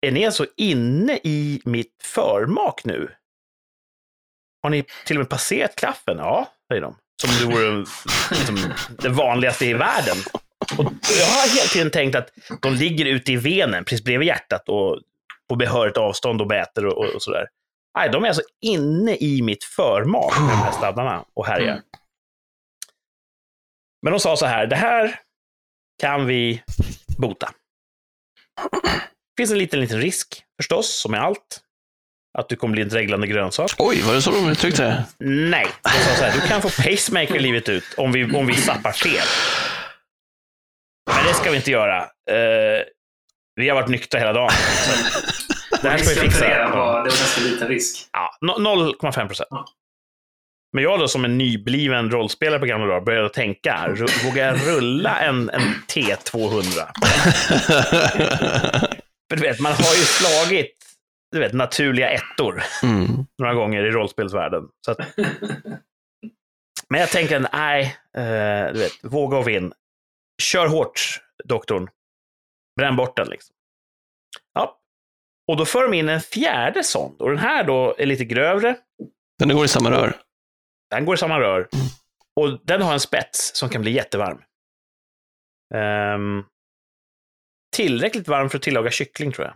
[0.06, 3.14] Är ni alltså inne i mitt förmak nu?
[4.62, 6.18] Har ni till och med passerat klaffen?
[6.18, 6.96] Ja, säger de.
[7.22, 7.84] Som det vore
[8.30, 10.16] liksom, det vanligaste i världen.
[10.78, 10.84] Och
[11.18, 12.28] jag har hela tiden tänkt att
[12.62, 15.00] de ligger ute i venen, precis bredvid hjärtat och
[15.48, 17.46] på behörigt avstånd och mäter och, och sådär.
[17.98, 21.72] Nej, de är alltså inne i mitt förmak med de här sladdarna och härjar.
[21.72, 21.82] Mm.
[24.02, 25.20] Men de sa så här, det här
[26.00, 26.62] kan vi
[27.18, 27.52] bota.
[29.36, 31.60] Det finns en liten, liten risk förstås, som med allt.
[32.38, 33.70] Att du kommer bli en dreglande grönsak.
[33.78, 35.04] Oj, var det så de uttryckte det?
[35.26, 38.54] Nej, de sa så här, du kan få pacemaker livet ut om vi, om vi
[38.54, 39.26] zappar fel.
[41.16, 41.98] Men det ska vi inte göra.
[42.02, 42.84] Eh,
[43.54, 44.50] vi har varit nyktra hela dagen.
[45.70, 46.48] Så det här ska vi fixa.
[46.48, 48.08] var, det var ganska liten risk.
[48.12, 48.58] Ja, no-
[49.00, 49.48] 0,5 procent.
[49.50, 49.64] Ja.
[50.72, 53.88] Men jag då som en nybliven rollspelare på gamla dagar började tänka,
[54.24, 56.62] vågar jag rulla en, en T200?
[59.30, 60.79] För du vet, man har ju slagit
[61.32, 63.06] du vet, naturliga ettor Mm.
[63.38, 64.68] några gånger i rollspelsvärlden.
[64.86, 64.98] Så att...
[66.88, 69.72] Men jag tänker, nej, eh, du vet, våga och vinn.
[70.42, 71.88] Kör hårt, doktorn.
[72.76, 73.56] Bränn bort den liksom.
[74.54, 74.78] Ja.
[75.48, 77.20] Och då för de in en fjärde sond.
[77.22, 78.76] Och den här då är lite grövre.
[79.38, 80.16] Den går i samma rör.
[80.90, 81.68] Den går i samma rör.
[82.40, 84.42] Och den har en spets som kan bli jättevarm.
[85.74, 86.44] Ehm,
[87.76, 89.54] tillräckligt varm för att tillaga kyckling, tror jag.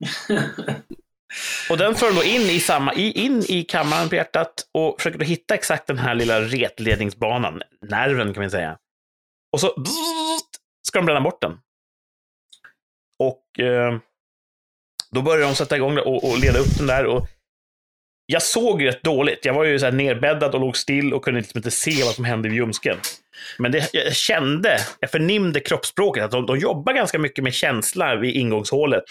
[1.70, 5.24] Och den för då in i, samma, in i kammaren på hjärtat och försöker då
[5.24, 8.78] hitta exakt den här lilla retledningsbanan, nerven kan man säga.
[9.52, 9.84] Och så
[10.88, 11.52] ska de bränna bort den.
[13.18, 13.98] Och eh,
[15.10, 17.06] då börjar de sätta igång och, och leda upp den där.
[17.06, 17.28] Och
[18.26, 19.44] jag såg rätt dåligt.
[19.44, 22.14] Jag var ju så här nerbäddad och låg still och kunde liksom inte se vad
[22.14, 22.96] som hände vid ljumsken.
[23.58, 28.16] Men det, jag kände, jag förnimde kroppsspråket, att de, de jobbar ganska mycket med känsla
[28.16, 29.04] vid ingångshålet.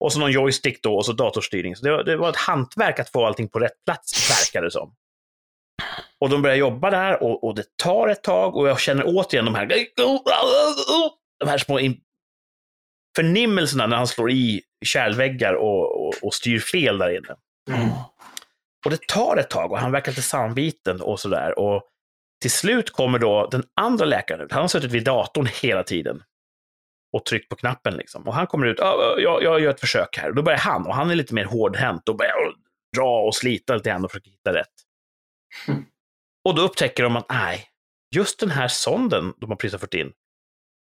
[0.00, 1.76] Och så någon joystick då, och så datorstyrning.
[1.76, 4.70] Så det var, det var ett hantverk att få allting på rätt plats, verkar det
[4.70, 4.94] som.
[6.20, 9.44] Och de börjar jobba där och, och det tar ett tag och jag känner återigen
[9.44, 9.66] de här,
[11.38, 11.78] de här små
[13.16, 17.36] förnimmelserna när han slår i kärlväggar och, och, och styr fel där inne.
[17.70, 17.90] Mm.
[18.84, 21.58] Och det tar ett tag och han verkar lite samviten och sådär.
[21.58, 21.82] Och
[22.42, 24.52] till slut kommer då den andra läkaren ut.
[24.52, 26.22] Han har suttit vid datorn hela tiden
[27.12, 27.94] och tryckt på knappen.
[27.94, 28.28] Liksom.
[28.28, 30.28] Och han kommer ut, "Ja, jag, jag gör ett försök här.
[30.28, 32.34] Och då börjar han, och han är lite mer hårdhänt, och börjar
[32.96, 34.72] dra och slita lite grann och försöka hitta rätt.
[35.68, 35.84] Mm.
[36.44, 37.68] Och då upptäcker de att, nej,
[38.14, 40.12] just den här sonden de har precis har fört in,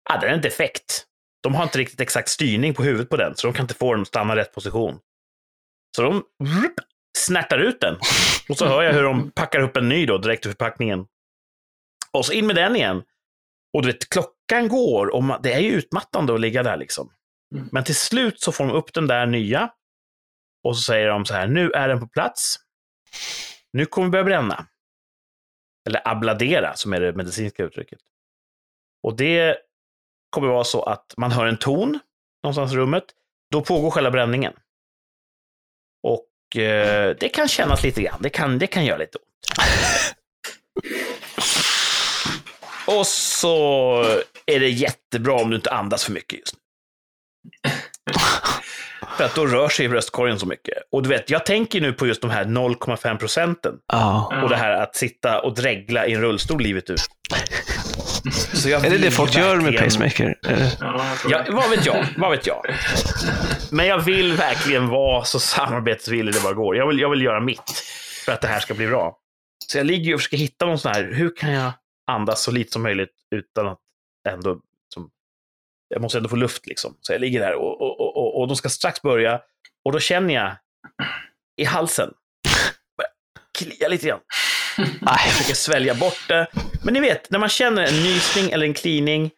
[0.10, 1.06] ah, den är en defekt.
[1.44, 3.94] De har inte riktigt exakt styrning på huvudet på den, så de kan inte få
[3.94, 5.00] den att stanna i rätt position.
[5.96, 6.24] Så de
[7.18, 7.96] snärtar ut den.
[8.50, 11.08] Och så hör jag hur de packar upp en ny då, direkt ur förpackningen.
[12.12, 13.04] Och så in med den igen.
[13.74, 14.10] Och du vet,
[14.47, 17.13] klockan går och man, det är ju utmattande att ligga där liksom.
[17.55, 17.69] Mm.
[17.71, 19.73] Men till slut så får de upp den där nya.
[20.63, 22.55] Och så säger de så här, nu är den på plats.
[23.73, 24.67] Nu kommer vi börja bränna.
[25.88, 27.99] Eller abladera, som är det medicinska uttrycket.
[29.03, 29.57] Och det
[30.29, 31.99] kommer vara så att man hör en ton
[32.43, 33.03] någonstans i rummet.
[33.51, 34.53] Då pågår själva bränningen.
[36.03, 38.21] Och eh, det kan kännas lite grann.
[38.21, 39.60] Det kan, det kan göra lite ont.
[42.99, 44.03] Och så
[44.51, 46.60] är det jättebra om du inte andas för mycket just nu.
[49.17, 50.73] För att då rör sig bröstkorgen så mycket.
[50.91, 53.73] Och du vet, jag tänker nu på just de här 0,5 procenten.
[53.93, 54.41] Ja.
[54.43, 57.01] Och det här att sitta och dregla i en rullstol livet ut.
[58.53, 60.36] Så jag Är det det folk gör med verkligen- pacemaker?
[61.29, 62.05] Ja, vad vet jag?
[62.17, 62.65] Vad vet jag?
[63.71, 66.75] Men jag vill verkligen vara så samarbetsvillig det bara går.
[66.77, 67.83] Jag vill, jag vill göra mitt
[68.25, 69.17] för att det här ska bli bra.
[69.67, 71.71] Så jag ligger ju och försöker hitta någon sån här, hur kan jag
[72.12, 73.77] andas så lite som möjligt utan att
[74.32, 74.60] ändå,
[74.94, 75.10] som,
[75.88, 76.98] jag måste ändå få luft liksom.
[77.02, 79.42] Så jag ligger där och, och, och, och, de ska strax börja
[79.86, 80.58] och då känner jag
[81.58, 82.13] i halsen,
[82.98, 83.12] börjar
[83.58, 84.20] klia lite grann.
[85.02, 86.48] Nej, försöker svälja bort det.
[86.84, 89.32] Men ni vet, när man känner en nysning eller en klining,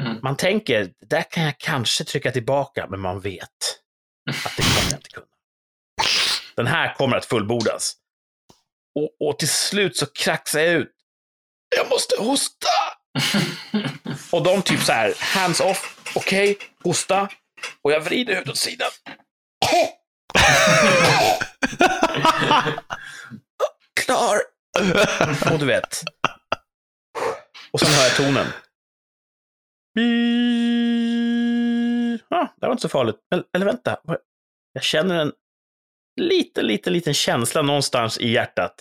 [0.00, 0.18] Mm.
[0.22, 3.48] man tänker, där kan jag kanske trycka tillbaka, men man vet
[4.44, 5.26] att det kommer jag inte kunna.
[6.56, 7.96] Den här kommer att fullbordas.
[8.94, 10.92] Och, och till slut så kraxar jag ut.
[11.76, 12.68] Jag måste hosta!
[14.32, 17.28] Och de typ så här, hands off, okej, hosta.
[17.82, 18.90] Och jag vrider huvudet åt sidan.
[24.04, 24.40] Klar!
[25.52, 26.02] Och du vet.
[27.70, 28.46] Och sen hör jag tonen.
[32.30, 33.16] Ah, det var inte så farligt.
[33.32, 34.00] Eller, eller vänta.
[34.72, 35.32] Jag känner en
[36.20, 38.74] liten, liten, liten känsla någonstans i hjärtat.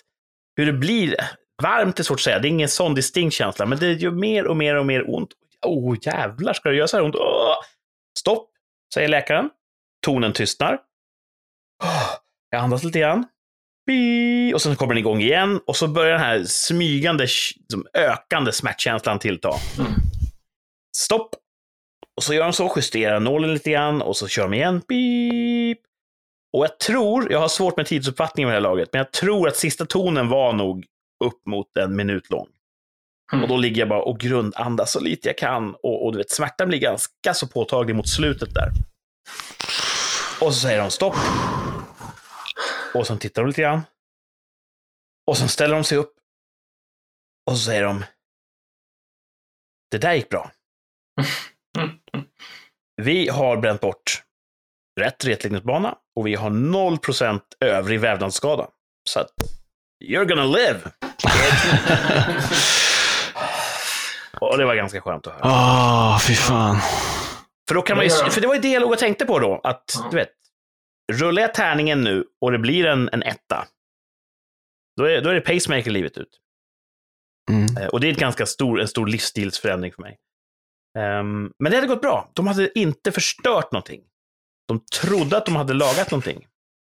[0.55, 1.15] Hur det blir.
[1.61, 2.39] Varmt är svårt att säga.
[2.39, 5.29] Det är ingen sån distinkt känsla, men det gör mer och mer och mer ont.
[5.65, 7.15] Oh, jävlar, ska det göra så här ont?
[7.15, 7.55] Åh!
[8.19, 8.49] Stopp,
[8.93, 9.49] säger läkaren.
[10.05, 10.79] Tonen tystnar.
[11.83, 12.09] Åh,
[12.49, 13.25] Jag andas lite grann.
[14.53, 17.27] Och sen kommer den igång igen och så börjar den här smygande,
[17.71, 19.49] som ökande smärtkänslan tillta.
[19.79, 19.91] Mm.
[20.97, 21.29] Stopp!
[22.17, 24.81] Och så gör de så, justerar nålen lite grann och så kör de igen.
[24.87, 25.77] Beep.
[26.57, 29.47] Och jag tror, jag har svårt med tidsuppfattningen med det här laget, men jag tror
[29.47, 30.85] att sista tonen var nog
[31.19, 32.47] upp mot en minut lång.
[33.31, 33.43] Mm.
[33.43, 35.75] Och då ligger jag bara och grundandas så lite jag kan.
[35.75, 38.69] Och, och du vet, smärtan blir ganska så påtaglig mot slutet där.
[40.41, 41.15] Och så säger de stopp.
[42.93, 43.81] Och sen tittar de lite grann.
[45.27, 46.13] Och sen ställer de sig upp.
[47.45, 48.03] Och så säger de.
[49.91, 50.51] Det där gick bra.
[53.01, 54.23] Vi har bränt bort
[54.99, 58.67] rätt retläggningsbana och vi har 0% övrig vävnadsskada.
[59.09, 59.31] Så att,
[60.05, 60.79] you're gonna live.
[64.41, 65.43] Och det var ganska skönt att höra.
[65.45, 66.77] Åh, fy fan.
[67.67, 69.39] För, då kan man ju, för det var ju det jag låg och tänkte på
[69.39, 70.29] då, att du vet,
[71.11, 73.65] rullar jag tärningen nu och det blir en, en etta,
[74.97, 76.39] då är, då är det pacemaker livet ut.
[77.51, 77.77] Mm.
[77.77, 80.17] Eh, Och det är ett ganska stor, en stor livsstilsförändring för mig.
[80.99, 82.29] Ehm, men det hade gått bra.
[82.33, 84.01] De hade inte förstört någonting.
[84.67, 86.47] De trodde att de hade lagat någonting.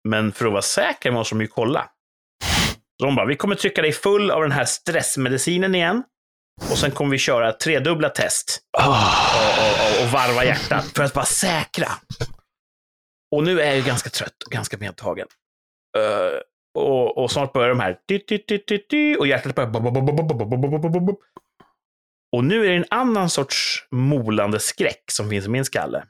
[0.09, 1.91] Men för att vara säkra måste de ju kolla.
[3.01, 6.03] Så de bara, vi kommer trycka dig full av den här stressmedicinen igen.
[6.71, 8.61] Och sen kommer vi köra tredubbla test.
[8.79, 11.89] Och, och, och, varva hjärtat för att vara säkra.
[13.37, 15.27] Och nu är jag ganska trött och ganska medtagen.
[15.99, 16.41] Uh,
[16.75, 17.99] och, och, snart börjar de här.
[19.19, 21.17] Och hjärtat börjar...
[22.37, 26.05] Och nu är det en annan sorts molande skräck som finns i min skalle.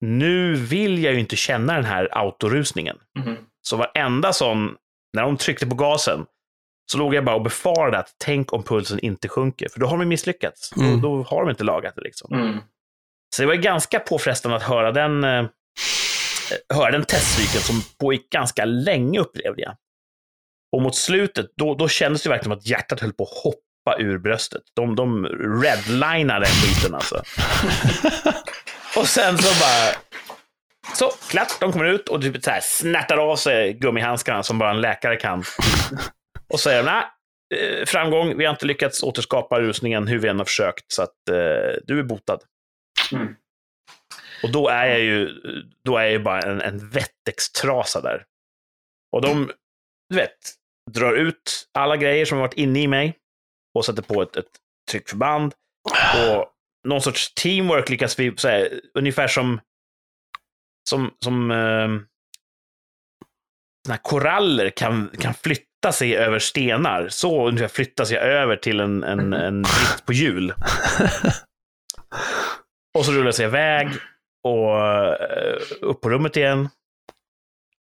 [0.00, 2.98] Nu vill jag ju inte känna den här autorusningen.
[3.18, 3.36] Mm.
[3.62, 4.76] Så varenda sån
[5.12, 6.26] när de tryckte på gasen,
[6.92, 9.68] så låg jag bara och befarade att tänk om pulsen inte sjunker.
[9.68, 10.72] För då har de misslyckats.
[10.76, 11.00] Mm.
[11.00, 12.02] Då, då har de inte lagat det.
[12.02, 12.34] Liksom.
[12.34, 12.58] Mm.
[13.36, 15.44] Så det var ganska påfrestande att höra den, eh,
[16.74, 19.76] höra den testcykeln som pågick ganska länge upplevde jag.
[20.72, 24.02] Och mot slutet, då, då kändes det verkligen som att hjärtat höll på att hoppa
[24.02, 24.62] ur bröstet.
[24.74, 25.26] De, de
[25.62, 27.16] redlinade den skiten alltså.
[28.96, 29.94] och sen så bara...
[30.94, 34.70] Så, klart, de kommer ut och typ så här snärtar av sig gummihandskarna som bara
[34.70, 35.44] en läkare kan.
[36.52, 37.04] Och säger, nej,
[37.54, 41.28] eh, framgång, vi har inte lyckats återskapa rusningen hur vi än har försökt, så att
[41.30, 42.38] eh, du är botad.
[43.12, 43.36] Mm.
[44.42, 45.28] Och då är jag ju,
[45.84, 48.24] då är jag ju bara en, en vettextrasa där.
[49.12, 49.52] Och de,
[50.08, 50.38] du vet,
[50.90, 53.18] drar ut alla grejer som har varit inne i mig
[53.74, 54.50] och sätter på ett, ett
[54.90, 55.54] tryckförband.
[56.16, 56.48] Och
[56.88, 59.60] någon sorts teamwork lyckas vi, så här, ungefär som,
[60.90, 61.88] som, som eh,
[64.02, 67.08] koraller kan, kan flytta sig över stenar.
[67.08, 70.54] Så ungefär flyttas jag över till en, en, en britt på hjul.
[72.98, 73.88] Och så rullar jag iväg
[74.44, 76.68] och eh, upp på rummet igen.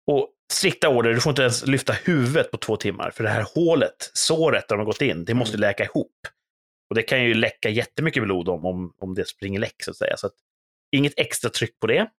[0.07, 3.11] Och strikta order, du får inte ens lyfta huvudet på två timmar.
[3.11, 6.17] För det här hålet, såret där de har gått in, det måste läka ihop.
[6.91, 9.97] Och det kan ju läcka jättemycket blod om, om, om det springer läck, så att
[9.97, 10.17] säga.
[10.17, 10.35] Så att,
[10.97, 12.11] inget extra tryck på det.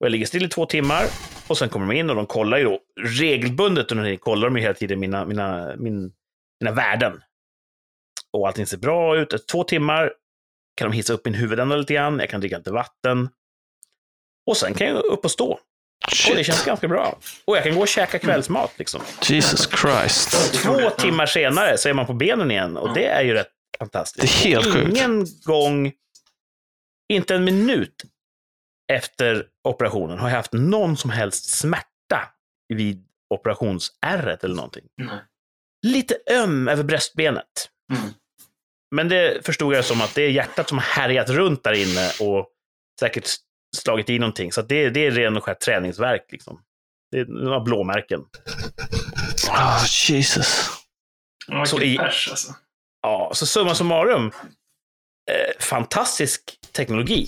[0.00, 1.04] Och jag ligger still i två timmar
[1.48, 4.56] och sen kommer de in och de kollar ju då regelbundet under tiden, kollar de
[4.56, 6.12] ju hela tiden mina, mina, min,
[6.60, 7.22] mina värden.
[8.32, 9.32] Och allting ser bra ut.
[9.32, 10.12] Efter två timmar
[10.76, 13.28] kan de hissa upp min huvudända lite grann, jag kan dricka lite vatten.
[14.46, 15.50] Och sen kan jag upp och stå.
[15.50, 16.66] Och det känns Shit.
[16.66, 17.18] ganska bra.
[17.44, 18.72] Och jag kan gå och käka kvällsmat.
[18.78, 19.00] Liksom.
[19.22, 20.52] Jesus Christ.
[20.54, 24.42] Två timmar senare så är man på benen igen och det är ju rätt fantastiskt.
[24.42, 24.88] Det är helt sjukt.
[24.88, 25.92] Ingen gång,
[27.08, 28.02] inte en minut
[28.92, 32.32] efter operationen har jag haft någon som helst smärta
[32.74, 34.84] vid operationsärret eller någonting.
[34.96, 35.18] Nej.
[35.86, 37.70] Lite öm över bröstbenet.
[37.92, 38.12] Mm.
[38.94, 42.10] Men det förstod jag som att det är hjärtat som har härjat runt där inne
[42.20, 42.48] och
[43.00, 43.28] säkert
[43.76, 44.52] slagit i någonting.
[44.52, 46.26] Så att det, det är ren och skär träningsverk.
[46.32, 46.62] Liksom.
[47.10, 48.20] Det är några blåmärken.
[49.48, 50.70] Oh, Jesus.
[51.48, 52.54] Ja, Så i- pers alltså.
[53.02, 54.26] Ja, så summa summarum.
[55.30, 57.26] Eh, fantastisk teknologi.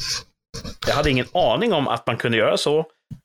[0.86, 2.78] Jag hade ingen aning om att man kunde göra så.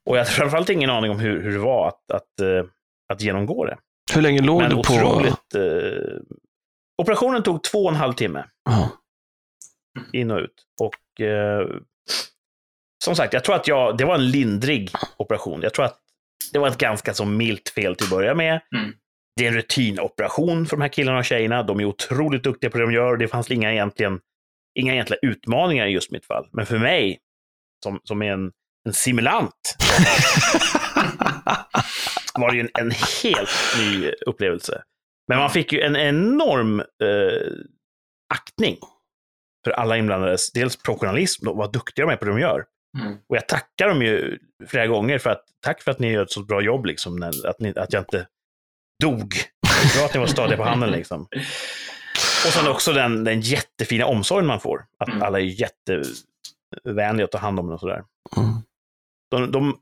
[0.06, 2.66] Och jag hade framförallt ingen aning om hur, hur det var att, att, eh,
[3.14, 3.78] att genomgå det.
[4.14, 4.80] Hur länge låg Men du på...
[4.80, 5.56] otroligt...
[5.56, 6.22] Eh,
[7.02, 8.46] operationen tog två och en halv timme.
[8.66, 8.90] Ja.
[10.14, 10.66] in och ut.
[10.82, 11.68] Och eh,
[13.04, 15.62] som sagt, jag tror att jag, det var en lindrig operation.
[15.62, 16.00] Jag tror att
[16.54, 18.62] det var ett ganska så milt fel till att börja med.
[18.76, 18.94] Mm.
[19.36, 21.64] Det är en rutinoperation för de här killarna och tjejerna.
[21.64, 23.18] De är otroligt duktiga på det de gör.
[23.18, 24.20] Det fanns inga, egentligen,
[24.76, 26.50] inga egentliga utmaningar i just mitt fall.
[26.52, 27.20] Men för mig,
[27.84, 28.52] som, som är en,
[28.86, 29.78] en simulant,
[32.34, 32.92] var det ju en, en
[33.24, 33.50] helt
[33.80, 34.84] ny upplevelse.
[35.28, 36.86] Men man fick ju en enorm eh,
[38.34, 38.78] aktning
[39.64, 42.66] för alla inblandades, dels professionalism, och vad duktiga de är på det de gör.
[43.00, 43.14] Mm.
[43.30, 46.32] Och jag tackar dem ju flera gånger för att, tack för att ni gör ett
[46.32, 48.28] så bra jobb, liksom, att, ni, att jag inte
[49.04, 49.34] dog.
[49.98, 51.28] Bra att ni var stadiga på handen liksom.
[52.46, 54.86] Och sen också den, den jättefina omsorgen man får.
[55.00, 55.24] Att Mm.
[55.24, 58.04] alla är jättevänliga att ta hand om en och sådär.
[58.38, 58.50] Mm.
[59.32, 59.78] De, de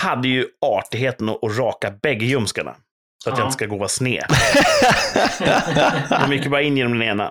[0.00, 2.76] hade ju artigheten att, att raka bägge ljumskarna.
[3.24, 3.42] Så att Ja.
[3.42, 4.24] jag inte ska gå och vara sned.
[6.20, 7.30] De gick ju bara in genom den ena.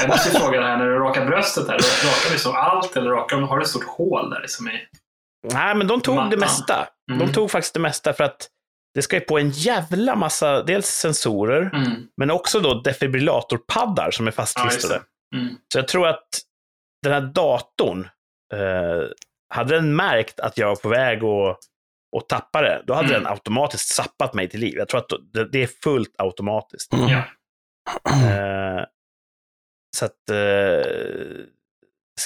[0.00, 3.10] Jag måste fråga det här, när du rakar bröstet där, rakar du så allt eller
[3.10, 4.72] rakar du, har du ett stort hål där liksom i?
[5.52, 6.38] Nej, men de tog det Mattan.
[6.38, 6.88] mesta.
[7.12, 7.26] Mm.
[7.26, 8.48] De tog faktiskt det mesta för att
[8.98, 12.08] det ska ju på en jävla massa, dels sensorer, Mm.
[12.16, 15.02] men också då defibrillatorpaddar som är Ja, fastklistrade.
[15.30, 15.36] det.
[15.36, 15.54] Mm.
[15.72, 16.28] Så jag tror att
[17.02, 18.08] den här datorn,
[18.54, 19.08] eh,
[19.54, 21.58] hade den märkt att jag var på väg att,
[22.16, 23.22] att tappa det, då hade Mm.
[23.22, 24.74] den automatiskt sappat mig till liv.
[24.78, 26.92] Jag tror att det, det är fullt automatiskt.
[26.92, 27.08] Mm.
[27.08, 27.22] Ja.
[28.12, 28.84] Eh,
[29.96, 30.86] så att eh,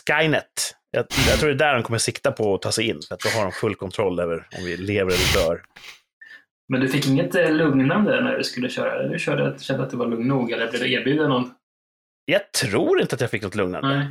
[0.06, 3.00] Skynet, jag, jag tror det är där de kommer sikta på att ta sig in,
[3.08, 5.62] för att då har de full kontroll över om vi lever eller dör.
[6.68, 9.08] Men du fick inget eh, lugnande när du skulle köra?
[9.08, 10.50] Du körde, kände att du var lugn nog?
[10.52, 11.50] Eller blev du erbjuden någon?
[12.24, 13.88] Jag tror inte att jag fick något lugnande.
[13.88, 14.08] Nej.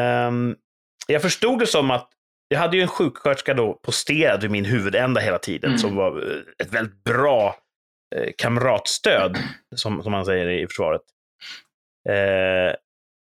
[0.00, 0.56] Ehm,
[1.06, 2.08] jag förstod det som att
[2.48, 5.78] jag hade ju en sjuksköterska då posterad vid min huvudända hela tiden Mm.
[5.78, 7.56] som var eh, ett väldigt bra
[8.16, 9.38] eh, kamratstöd,
[9.76, 11.00] som, som man säger i försvaret.
[12.08, 12.74] Eh,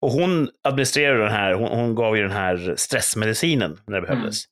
[0.02, 4.44] och hon administrerade den här, hon, hon gav ju den här stressmedicinen när det behövdes.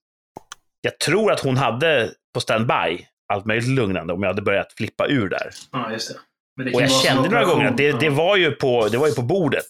[0.81, 5.07] Jag tror att hon hade på standby allt möjligt lugnande om jag hade börjat flippa
[5.07, 5.49] ur där.
[5.71, 6.13] Ja, just
[6.57, 6.73] det.
[6.73, 9.21] Och jag kände några gånger att det, det, var ju på, det var ju på
[9.21, 9.65] bordet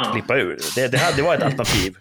[0.00, 0.12] att Ja.
[0.12, 0.58] flippa ur.
[0.76, 1.96] Det, det, hade, det var ett alternativ.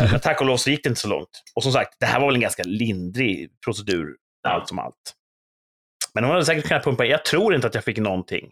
[0.00, 1.42] Eh, Men tack och lov så gick det inte så långt.
[1.54, 4.50] Och som sagt, det här var väl en ganska lindrig procedur, Ja.
[4.50, 5.14] allt som allt.
[6.14, 7.04] Men hon hade säkert kunnat pumpa.
[7.04, 8.50] Jag tror inte att jag fick någonting.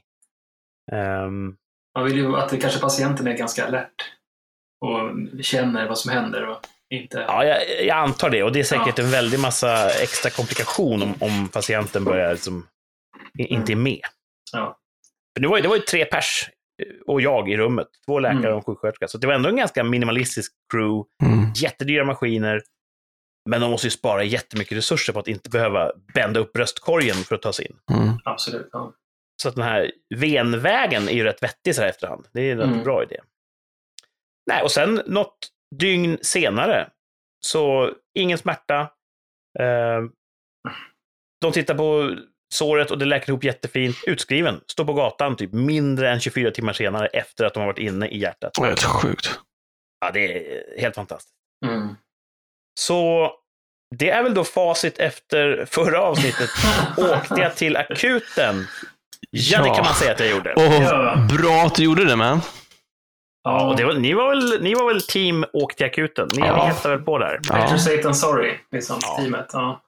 [0.93, 1.57] Ehm,
[1.95, 4.13] Man vill ju att det kanske patienten är ganska alert
[4.81, 5.11] och
[5.45, 6.57] känner vad som händer och
[6.91, 7.19] inte...
[7.29, 8.43] ja, jag, jag antar det.
[8.43, 12.67] Och det är säkert en väldig massa extra komplikation om, om patienten börjar liksom,
[13.39, 14.01] inte är med.
[14.53, 14.79] Ja.
[15.37, 16.51] För det, var ju, det var ju tre pers
[16.83, 17.89] eh, och jag i rummet.
[18.07, 18.51] Två läkare Mm.
[18.53, 19.09] och en sjuksköterska.
[19.09, 21.09] Så det var ändå en ganska minimalistisk crew.
[21.23, 21.53] Mm.
[21.57, 22.63] jättedyra maskiner.
[23.51, 27.35] Men de måste ju spara jättemycket resurser på att inte behöva bända upp bröstkorgen för
[27.35, 27.77] att ta sig in.
[27.93, 28.15] Mm.
[28.25, 28.69] Absolut.
[28.73, 28.93] Ja.
[29.43, 32.27] Så att den här venvägen är ju rätt vettig så här efterhand.
[32.33, 32.83] Det är en rätt Mm.
[32.85, 33.17] bra idé.
[34.47, 35.39] Nej, och sen något
[35.77, 36.89] dygn senare,
[37.47, 38.81] så ingen smärta.
[39.59, 40.01] Eh,
[41.41, 42.17] de tittar på
[42.55, 43.97] såret och det läker ihop jättefint.
[44.07, 47.79] Utskriven, står på gatan typ mindre än 24 timmar senare efter att de har varit
[47.79, 48.53] inne i hjärtat.
[48.55, 49.41] Det är helt sjukt.
[50.01, 51.35] Ja, det är helt fantastiskt.
[51.67, 51.89] Mm.
[52.81, 53.31] Så
[53.97, 56.51] det är väl då facit efter förra avsnittet.
[56.99, 58.67] Åkte jag till akuten?
[59.31, 60.55] Ja, det kan man säga att jag gjorde.
[60.55, 61.29] Och Ja.
[61.39, 62.41] bra att du gjorde det, man.
[63.43, 66.29] Ja, och det var, ni, var väl, ni var väl team åk till akuten?
[66.37, 66.57] Ni, Ja.
[66.57, 67.41] ni hettade väl på där?
[67.49, 67.55] Ja.
[67.55, 69.17] Better safe than sorry, liksom, Ja.
[69.17, 69.47] teamet.
[69.53, 69.83] Ja.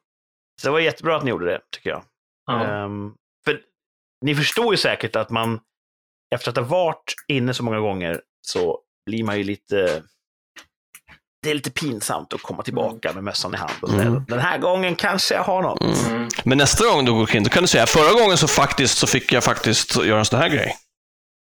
[0.63, 2.03] Så det var jättebra att ni gjorde det, tycker jag.
[2.47, 2.65] Ja.
[2.65, 3.13] Ehm,
[3.45, 3.61] för
[4.25, 5.61] ni förstår ju säkert att man,
[6.35, 10.03] efter att ha varit inne så många gånger, så blir man ju lite...
[11.43, 14.25] Det är lite pinsamt att komma tillbaka med mössan i hand Mm.
[14.29, 15.81] den här gången kanske jag har något.
[15.81, 16.17] Mm.
[16.17, 16.29] Mm.
[16.45, 19.07] Men nästa gång du går in, då kan du säga, förra gången så faktiskt så
[19.07, 20.77] fick jag faktiskt göra en sån här grej.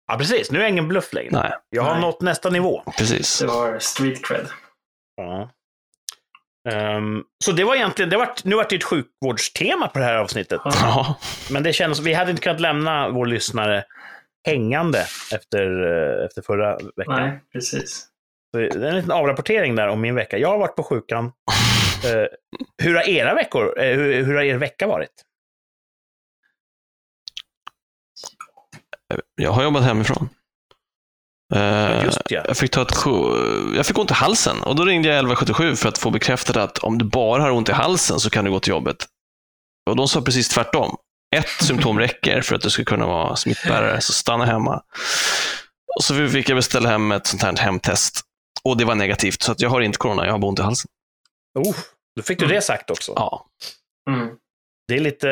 [0.09, 0.51] Ja, precis.
[0.51, 1.29] Nu är jag ingen bluff längre.
[1.31, 2.01] Nej, Jag har Nej.
[2.01, 2.83] nått nästa nivå.
[2.97, 3.39] precis.
[3.39, 4.47] Det var street cred.
[5.15, 5.49] Ja.
[6.69, 10.15] Ehm, så det var egentligen, det var, nu vart det ett sjukvårdstema på det här
[10.15, 10.61] avsnittet.
[10.65, 11.15] Ja.
[11.51, 13.83] Men det kändes, vi hade inte kunnat lämna vår lyssnare
[14.47, 14.99] hängande
[15.33, 15.65] efter,
[16.19, 17.21] eh, efter förra veckan.
[17.21, 18.07] Nej, precis.
[18.51, 20.37] Så det är en liten avrapportering där om min vecka.
[20.37, 21.25] Jag har varit på sjukan.
[22.05, 22.25] Eh,
[22.83, 25.11] hur har era veckor, eh, hur, hur har er vecka varit?
[29.35, 30.29] Jag har jobbat hemifrån.
[31.53, 32.43] Eh, Just ja.
[32.47, 32.93] Jag fick, ta ett,
[33.75, 36.77] jag fick ont i halsen och då ringde jag 1177 för att få bekräftat att
[36.77, 39.05] om du bara har ont i halsen så kan du gå till jobbet.
[39.89, 40.97] Och de sa precis tvärtom.
[41.35, 44.83] Ett symptom räcker för att du ska kunna vara smittbärare, så stanna hemma.
[45.95, 48.21] Och så fick jag beställa hem ett sånt här hemtest.
[48.63, 50.91] Och det var negativt, så att jag har inte corona, jag har ont i halsen.
[51.59, 51.75] Oh,
[52.15, 53.13] då fick du det sagt också.
[53.15, 53.45] Ja.
[54.09, 54.29] Mm.
[54.87, 55.29] Det är lite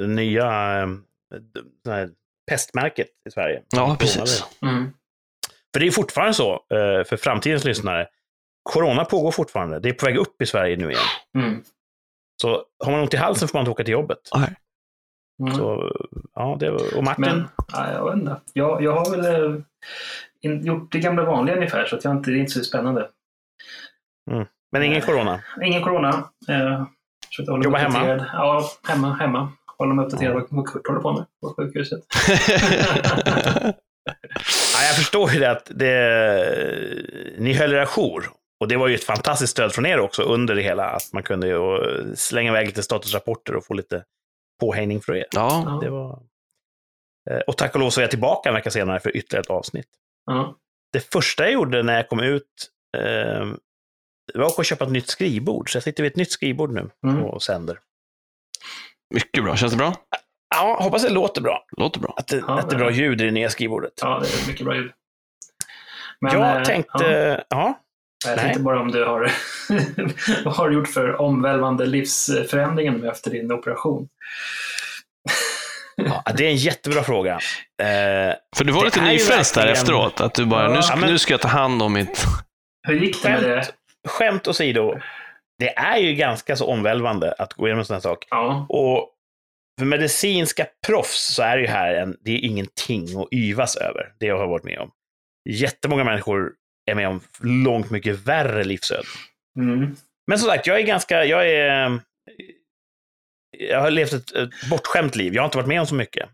[0.00, 2.08] eh, nya eh,
[2.50, 3.62] pestmärket i Sverige.
[3.70, 4.44] Ja, precis.
[4.62, 4.92] Mm.
[5.72, 8.08] För det är fortfarande så, eh, för framtidens lyssnare,
[8.62, 9.80] corona pågår fortfarande.
[9.80, 11.02] Det är på väg upp i Sverige nu igen.
[11.38, 11.62] Mm.
[12.42, 14.18] Så har man ont i halsen får man inte åka till jobbet.
[14.34, 14.54] Nej.
[15.56, 15.92] Så, Mm.
[16.34, 17.24] ja, det, och Martin?
[17.24, 18.40] Men, ja, jag vet inte.
[18.52, 19.24] Jag, jag har väl
[19.54, 19.60] eh,
[20.40, 23.08] in, gjort det gamla vanliga ungefär, så att jag inte, det är inte så spännande.
[24.72, 25.40] men ingen corona?
[25.64, 26.28] Ingen corona.
[26.48, 26.84] Eh,
[27.62, 28.26] Jobba hemma?
[28.32, 29.14] Ja, hemma.
[29.14, 29.52] hemma.
[29.80, 32.00] Hålla mig uppdaterad vad, vad Kurt håller på med på sjukhuset.
[34.74, 38.30] Ja, jag förstår ju det att det, ni höll er ajour.
[38.60, 40.84] Och det var ju ett fantastiskt stöd från er också under det hela.
[40.84, 41.78] Att man kunde ju
[42.16, 44.04] slänga iväg lite statusrapporter och få lite
[44.60, 45.26] påhängning från er.
[45.32, 46.22] ja, Det var...
[47.30, 49.50] Eh, Och tack och lov så är jag tillbaka en vecka senare för ytterligare ett
[49.50, 49.88] avsnitt.
[50.26, 50.56] Ja.
[50.92, 53.46] Det första jag gjorde när jag kom ut eh,
[54.34, 55.72] var att köpa ett nytt skrivbord.
[55.72, 57.24] Så jag sitter vid ett nytt skrivbord nu Mm.
[57.24, 57.78] och sänder.
[59.14, 59.56] Mycket bra.
[59.56, 59.94] Känns det bra?
[60.54, 61.64] Ja, hoppas det låter bra.
[61.76, 62.14] Låter bra.
[62.16, 63.92] Att det, Ja, att det är bra ljud i det nya skrivbordet.
[64.00, 64.92] Ja, det är mycket bra ljud.
[66.20, 67.78] Men, jag eh, tänkte, ja.
[68.26, 68.44] Jag Nej.
[68.44, 69.32] tänkte bara om du har,
[70.44, 74.08] vad har du gjort för omvälvande livsförändringen nu efter din operation?
[75.96, 77.32] ja, det är en jättebra fråga.
[77.82, 80.20] Eh, För du var Det lite nyfrälst där efteråt.
[80.20, 82.24] Att du bara, Ja, nu, ska, men- nu ska jag ta hand om mitt...
[82.88, 83.64] Hur gick det med det?
[84.08, 84.94] skämt åsido,
[85.60, 88.26] det är ju ganska så omvälvande att gå igenom en sån här sak.
[88.30, 89.10] Ja, Och
[89.78, 94.12] för medicinska proffs så är det ju här en, det är ingenting att yvas över,
[94.20, 94.90] det jag har varit med om.
[95.50, 96.52] Jättemånga människor
[96.90, 99.04] är med om långt mycket värre livsöden.
[99.56, 99.96] mm.
[100.26, 102.00] Men som sagt, jag är ganska, jag är,
[103.58, 105.34] jag har levt ett, ett bortskämt liv.
[105.34, 106.28] Jag har inte varit med om så mycket.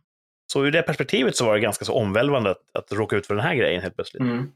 [0.52, 3.34] Så ur det perspektivet så var det ganska så omvälvande att, att råka ut för
[3.34, 4.20] den här grejen helt plötsligt.
[4.20, 4.52] Mm.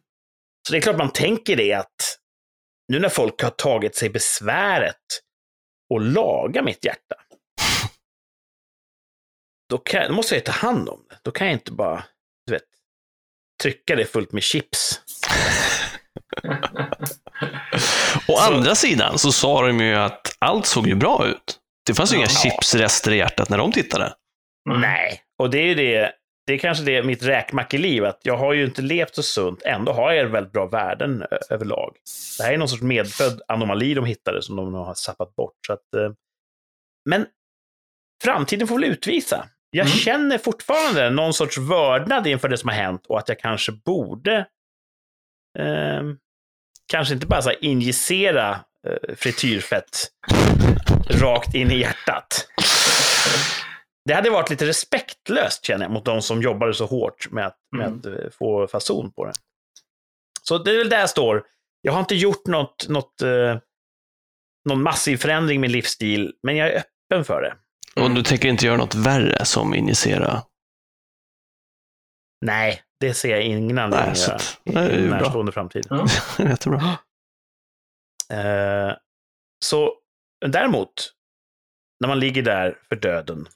[0.68, 2.09] Så det är klart man tänker det att
[2.90, 4.96] nu när folk har tagit sig besväret
[5.94, 7.14] att laga mitt hjärta,
[9.68, 11.18] då, kan, då måste jag ta hand om det.
[11.22, 12.04] Då kan jag inte bara,
[12.46, 12.62] du vet,
[13.62, 15.00] trycka det fullt med chips.
[18.28, 21.58] Å andra sidan så sa de ju att allt såg ju bra ut.
[21.86, 22.30] Det fanns ju inga Ja.
[22.50, 24.14] chipsrester i hjärtat när de tittade.
[24.70, 26.12] Nej, och det är ju det,
[26.50, 29.92] det är kanske det mitt räkmackeliv, att jag har ju inte levt så sunt, ändå
[29.92, 31.96] har jag väldigt bra värden ö- överlag.
[32.38, 35.54] Det här är någon sorts medfödd anomali de hittade som de har sappat bort.
[35.66, 36.12] Så att, eh,
[37.10, 37.26] men
[38.24, 39.46] framtiden får väl utvisa.
[39.70, 39.98] Jag Mm.
[39.98, 44.36] känner fortfarande någon sorts vördnad inför det som har hänt och att jag kanske borde
[45.58, 46.02] eh,
[46.92, 48.50] kanske inte bara så injicera
[48.86, 50.08] eh, frityrfett
[51.10, 52.46] rakt in i hjärtat.
[54.04, 57.58] Det hade varit lite respektlöst känner jag mot de som jobbade så hårt med att,
[57.76, 57.98] med Mm.
[57.98, 59.32] att eh, få fason på det.
[60.42, 61.44] Så det är väl där jag står.
[61.80, 63.58] Jag har inte gjort något, något, eh,
[64.68, 67.56] någon massiv förändring i min livsstil, men jag är öppen för det.
[68.02, 70.42] Och du tänker inte göra något värre som injicera?
[72.46, 75.18] Nej, det ser jag ingen anledning att göra i bra.
[75.20, 75.86] närstående framtid.
[75.90, 76.06] Ja.
[76.38, 76.98] Jättebra.
[78.32, 78.96] Eh,
[79.64, 79.94] så
[80.46, 81.12] däremot,
[82.00, 83.46] när man ligger där för döden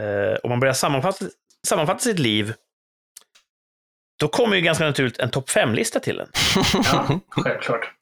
[0.00, 1.24] eh, och man börjar sammanfatta,
[1.66, 2.54] sammanfatta sitt liv,
[4.20, 6.28] då kommer ju ganska naturligt en topp fem-lista till en.
[6.92, 7.92] Ja, självklart.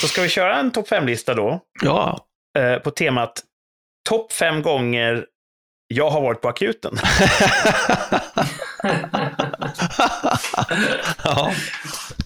[0.00, 2.26] Så ska vi köra en topp fem-lista då, Ja.
[2.58, 3.42] eh, på temat
[4.08, 5.26] topp fem gånger
[5.86, 6.98] jag har varit på akuten.
[11.24, 11.52] ja.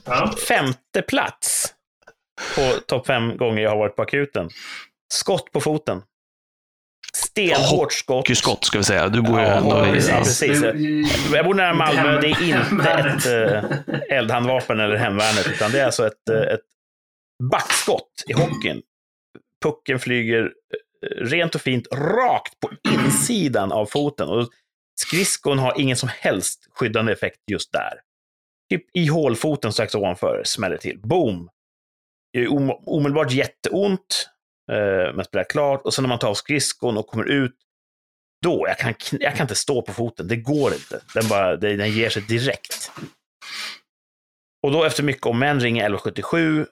[0.05, 0.33] Ja.
[0.49, 1.75] Femte plats
[2.57, 4.51] på topp fem gånger jag har varit på akuten.
[5.13, 6.03] Skott på foten.
[7.47, 8.16] Stenhårt skott.
[8.16, 9.09] Hockeyskott ska vi säga.
[9.09, 9.91] Du bor ju Ja, ändå i...
[9.93, 10.11] precis.
[10.11, 10.16] Ja.
[10.18, 11.32] precis.
[11.32, 15.84] Jag bor nära Malmö, det är inte ett eh, eldhandvapen eller hemvärnet, utan det är
[15.86, 16.61] alltså ett, eh, ett
[17.51, 18.82] backskott i hockeyn.
[19.64, 24.28] Pucken flyger eh, rent och fint rakt på insidan av foten.
[24.28, 24.49] Och
[25.01, 27.93] skridskon har ingen som helst skyddande effekt just där.
[28.70, 30.99] Typ i hålfoten strax ovanför smäller till.
[31.03, 31.49] Boom!
[32.32, 34.28] Det är om- omedelbart jätteont,
[34.69, 35.83] eh, men spelar klart.
[35.85, 37.55] Och sen när man tar av skridskon och kommer ut,
[38.43, 40.29] då, jag kan, jag kan inte stå på foten.
[40.29, 41.01] Det går inte.
[41.14, 42.93] Den, bara, den ger sig direkt.
[44.62, 46.66] Och då efter mycket om men ringer 1177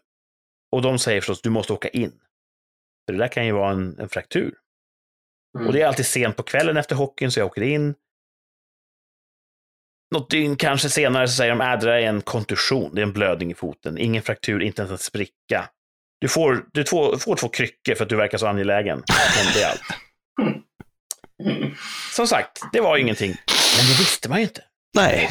[0.72, 2.12] och de säger förstås du måste åka in.
[3.06, 4.54] För det där kan ju vara en, en fraktur.
[5.56, 5.66] Mm.
[5.66, 7.94] Och det är alltid sent på kvällen efter hockeyn så jag åker in.
[10.14, 13.06] Något dygn kanske senare så säger de att det där är en kontusion, det är
[13.06, 13.98] en blödning i foten.
[13.98, 15.70] Ingen fraktur, inte ens en spricka.
[16.20, 19.02] Du får, du två, får två kryckor för att du verkar så angelägen.
[19.54, 19.82] Det är allt.
[22.12, 23.28] Som sagt, det var ingenting.
[23.76, 24.64] Men det visste man ju inte.
[24.94, 25.30] Nej.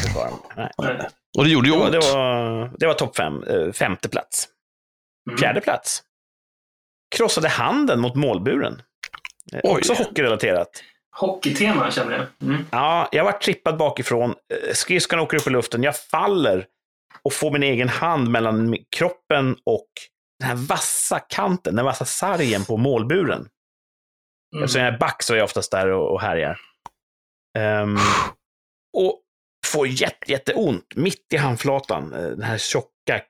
[0.55, 0.99] Nej.
[1.37, 1.91] Och det gjorde ju Det var, ont.
[1.91, 3.43] det var, det var topp fem.
[3.43, 4.47] Eh, Femte plats.
[5.29, 5.37] Mm.
[5.37, 6.03] Fjärde plats.
[7.15, 8.81] Krossade handen mot målburen.
[9.53, 9.71] Eh, Oj.
[9.77, 10.83] Också hockeyrelaterat.
[11.19, 12.49] Hockeytema känner jag.
[12.49, 12.65] Mm.
[12.71, 14.29] Ja, jag var trippad bakifrån.
[14.29, 15.83] Eh, Skridskan åker upp i luften.
[15.83, 16.65] Jag faller
[17.23, 19.87] och får min egen hand mellan kroppen och
[20.39, 23.47] den här vassa kanten, den vassa sargen på målburen.
[24.55, 24.63] Mm.
[24.63, 26.59] Eftersom jag är back så är jag oftast där och, och härjar.
[27.57, 27.97] Ehm,
[28.97, 29.21] och
[29.65, 32.13] får jätte, jätteont mitt i handflatan.
[32.13, 33.21] Eh, Den här tjocka,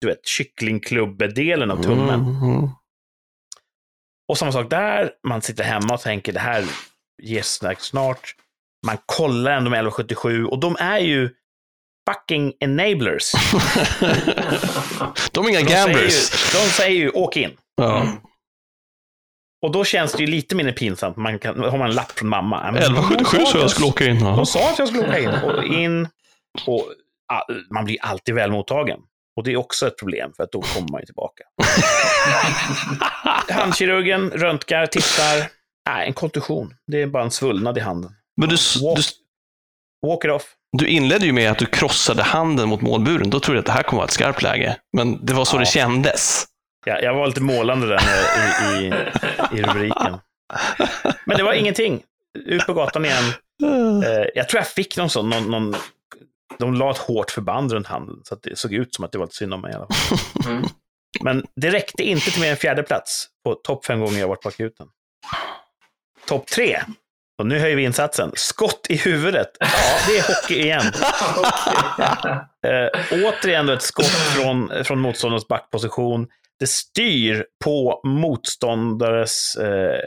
[0.00, 2.20] du vet, kycklingklubbedelen av tummen.
[2.20, 2.68] Mm.
[4.28, 6.64] Och samma sak där, man sitter hemma och tänker det här
[7.22, 7.42] ger
[7.78, 8.34] snart.
[8.86, 11.34] Man kollar ändå med 1177 och de är ju
[12.08, 13.32] fucking enablers.
[15.32, 16.30] De är inga De säger, ju, gamblers.
[16.52, 17.50] de säger ju åk in.
[17.76, 18.06] Ja.
[19.62, 21.16] Och då känns det ju lite mindre pinsamt.
[21.16, 22.60] Man kan, har man en lapp från mamma.
[22.64, 24.16] Ja, men 1177 de sa jag skulle åka in.
[24.20, 24.36] Ja.
[24.36, 25.28] De sa att jag skulle åka in.
[25.28, 26.08] Och in
[26.66, 26.86] och
[27.70, 29.00] man blir alltid väl mottagen.
[29.36, 31.44] Och det är också ett problem, för att då kommer man ju tillbaka.
[33.54, 35.50] Handkirurgen röntgar, tittar.
[35.88, 36.74] Nej, en kontusion.
[36.86, 38.10] Det är bara en svullnad i handen.
[38.36, 39.02] Men du, Walk, du,
[40.08, 40.54] walk it off.
[40.78, 43.30] Du inledde ju med att du krossade handen mot målburen.
[43.30, 44.76] Då trodde jag att det här kommer vara ett skarpt läge.
[44.92, 45.60] Men det var så Ja.
[45.60, 46.44] det kändes.
[46.86, 48.86] Ja, jag var lite målande där i, i,
[49.58, 50.16] i rubriken.
[51.24, 52.02] Men det var ingenting.
[52.38, 53.24] Ut på gatan igen.
[54.04, 55.74] Eh, jag tror jag fick någon sån, någon, någon,
[56.58, 59.18] de la ett hårt förband runt handen, så att det såg ut som att det
[59.18, 60.18] var lite synd om mig i alla fall.
[60.52, 60.64] Mm.
[61.20, 64.42] Men det räckte inte till mer än fjärde plats på topp fem gånger jag varit
[64.42, 64.86] på akuten.
[66.26, 66.80] Topp tre.
[67.40, 68.32] Och nu höjer vi insatsen.
[68.34, 69.50] Skott i huvudet.
[69.60, 69.66] Ja,
[70.08, 70.82] det är hockey igen.
[72.66, 76.26] Eh, återigen ett skott från, från motståndarens backposition.
[76.58, 80.00] Det styr på motståndares, eh,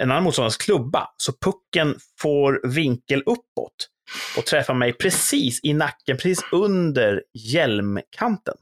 [0.00, 3.88] en annan motståndares klubba, så pucken får vinkel uppåt
[4.36, 8.54] och träffar mig precis i nacken, precis under hjälmkanten.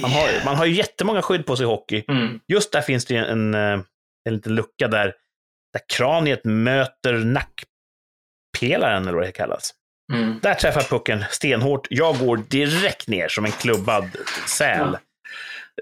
[0.00, 2.04] Man har, man har ju jättemånga skydd på sig i hockey.
[2.08, 2.40] Mm.
[2.48, 3.80] Just där finns det ju en, eh,
[4.24, 5.14] en liten lucka där,
[5.72, 9.70] där kraniet möter nackpelaren, eller vad det kallas.
[10.12, 10.38] Mm.
[10.42, 11.86] Där träffar pucken stenhårt.
[11.90, 14.04] Jag går direkt ner som en klubbad
[14.48, 14.96] säl.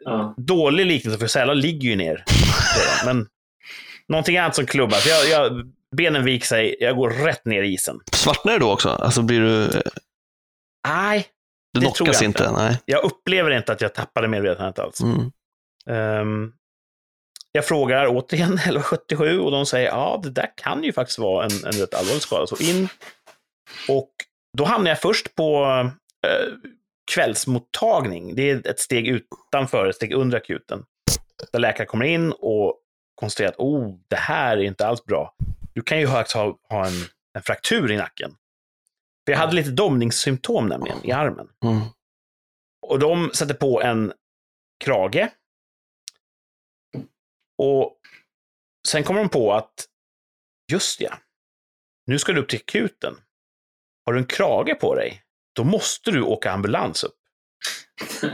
[0.05, 0.35] Ja.
[0.37, 2.25] Dålig liknelse, för sälar ligger ju ner.
[3.05, 3.27] Men
[4.09, 4.97] någonting annat som klubbar.
[4.97, 8.01] Så jag, jag, benen viker sig, jag går rätt ner i isen.
[8.13, 8.89] Svartnar det då också?
[8.89, 9.83] Alltså blir du...
[10.89, 11.27] Nej,
[11.75, 12.25] Du Det tror jag inte?
[12.25, 12.53] inte.
[12.53, 12.79] Nej.
[12.85, 15.01] jag upplever inte att jag tappade medvetandet alls.
[15.01, 15.31] Mm.
[15.91, 16.53] Ehm,
[17.53, 21.51] jag frågar återigen 1177 och de säger ja, det där kan ju faktiskt vara en,
[21.65, 22.47] en rätt allvarlig skada.
[22.47, 22.89] Så in.
[23.89, 24.11] Och
[24.59, 25.65] då hamnar jag först på
[26.27, 26.53] eh,
[27.15, 28.35] kvällsmottagning.
[28.35, 30.85] Det är ett steg utanför, ett steg under akuten.
[31.53, 32.77] Där läkaren kommer in och
[33.15, 35.35] konstaterar att oh, det här är inte alls bra.
[35.75, 36.25] Du kan ju ha,
[36.69, 36.93] ha en,
[37.35, 38.31] en fraktur i nacken.
[39.25, 41.49] För jag hade lite domningssymptom nämligen i armen.
[41.65, 41.81] Mm.
[42.87, 44.13] Och de sätter på en
[44.85, 45.29] krage.
[47.63, 48.01] Och
[48.89, 49.87] sen kommer de på att,
[50.73, 51.19] just ja,
[52.07, 53.17] nu ska du upp till akuten.
[54.07, 57.19] Har du en krage på dig, då måste du åka ambulans upp.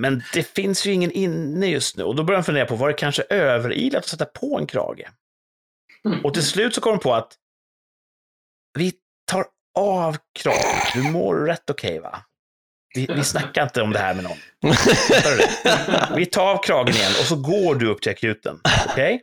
[0.00, 2.04] Men det finns ju ingen inne just nu.
[2.04, 5.08] Och då börjar de fundera på, var det kanske överilat att sätta på en krage?
[6.24, 7.38] Och till slut så kommer de på att
[8.78, 8.92] vi
[9.24, 9.46] tar
[9.78, 10.90] av kragen.
[10.94, 12.24] Du mår rätt okej va?
[12.94, 14.38] Vi, vi snackar inte om det här med någon.
[16.16, 18.60] Vi tar av kragen igen och så går du upp till akuten.
[18.88, 19.22] Okej?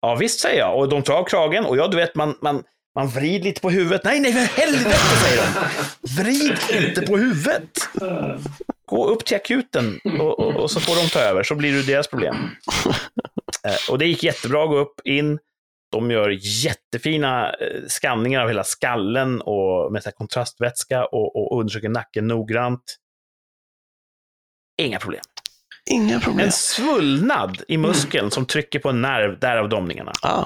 [0.00, 0.78] Ja, visst säger jag.
[0.78, 2.62] Och de tar av kragen och ja, du vet, man, man,
[2.94, 4.04] man vrider lite på huvudet.
[4.04, 6.22] Nej, nej, för helvete, säger de.
[6.22, 7.70] Vrid inte på huvudet.
[8.86, 11.82] Gå upp till akuten och, och, och så får de ta över, så blir det
[11.82, 12.36] deras problem.
[13.64, 15.38] Eh, och det gick jättebra att gå upp, in.
[15.94, 16.30] De gör
[16.64, 22.26] jättefina eh, skanningar av hela skallen och med så här kontrastvätska och, och undersöker nacken
[22.26, 22.96] noggrant.
[24.82, 25.22] Inga problem.
[25.90, 26.46] Inga problem.
[26.46, 30.12] En svullnad i muskeln som trycker på en nerv, därav domningarna.
[30.22, 30.44] Ah,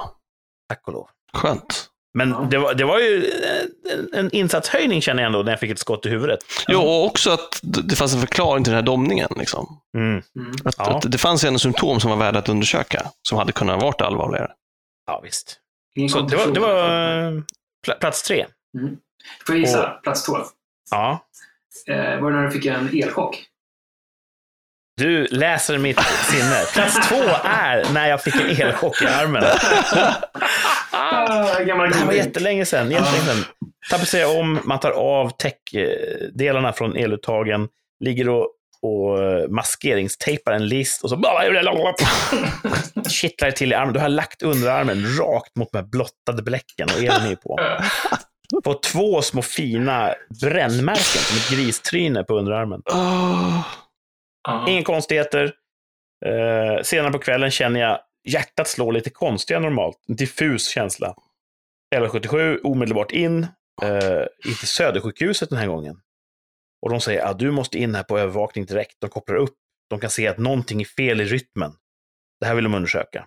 [0.68, 1.08] Tack och lov.
[1.32, 1.90] skönt.
[2.14, 2.46] Men Ja.
[2.50, 5.78] det, var, det var ju eh, en, insatshöjning känner jag ändå när jag fick ett
[5.78, 6.38] skott i huvudet.
[6.68, 9.28] Jo, och också att det fanns en förklaring till den här domningen.
[9.36, 9.80] Liksom.
[9.96, 10.10] Mm.
[10.36, 10.52] Mm.
[10.64, 10.96] Att, Ja.
[10.96, 14.50] att det fanns en symptom som var värda att undersöka, som hade kunnat varit allvarligare.
[15.08, 15.60] Ja, visst.
[16.10, 16.78] Så det var, det var
[17.28, 17.32] eh,
[17.86, 18.46] pla- plats tre.
[19.46, 19.88] Får jag gissa?
[19.88, 20.36] Plats två.
[20.90, 21.26] Ja.
[21.88, 23.44] Eh, var det när du fick en elchock?
[24.96, 26.64] Du läser mitt sinne.
[26.74, 29.44] Plats två är när jag fick en elchock i armen.
[30.92, 31.74] Ah, Det
[32.06, 32.90] var jättelänge sedan.
[32.90, 33.44] Jättelänge sedan.
[33.90, 37.68] Tapetsera om, man tar av täckdelarna från eluttagen,
[38.00, 38.48] ligger och,
[38.82, 39.18] och
[39.50, 41.16] maskeringstejpar en list och så
[43.08, 43.94] kittlar det till i armen.
[43.94, 47.58] Du har lagt underarmen rakt mot de här blottade bläcken och elen är på.
[48.64, 52.82] På två små fina brännmärken som ett gristryne på underarmen.
[52.86, 53.66] Oh.
[54.48, 54.68] Ja.
[54.68, 55.52] Inga konstigheter.
[56.26, 59.96] Eh, senare på kvällen känner jag hjärtat slå lite konstigare än normalt.
[60.08, 61.06] En diffus känsla.
[61.06, 63.46] 1177, omedelbart in.
[63.82, 66.00] Eh, inte Södersjukhuset den här gången.
[66.82, 68.96] Och de säger att du måste in här på övervakning direkt.
[69.00, 69.54] De kopplar upp.
[69.90, 71.72] De kan se att någonting är fel i rytmen.
[72.40, 73.26] Det här vill de undersöka.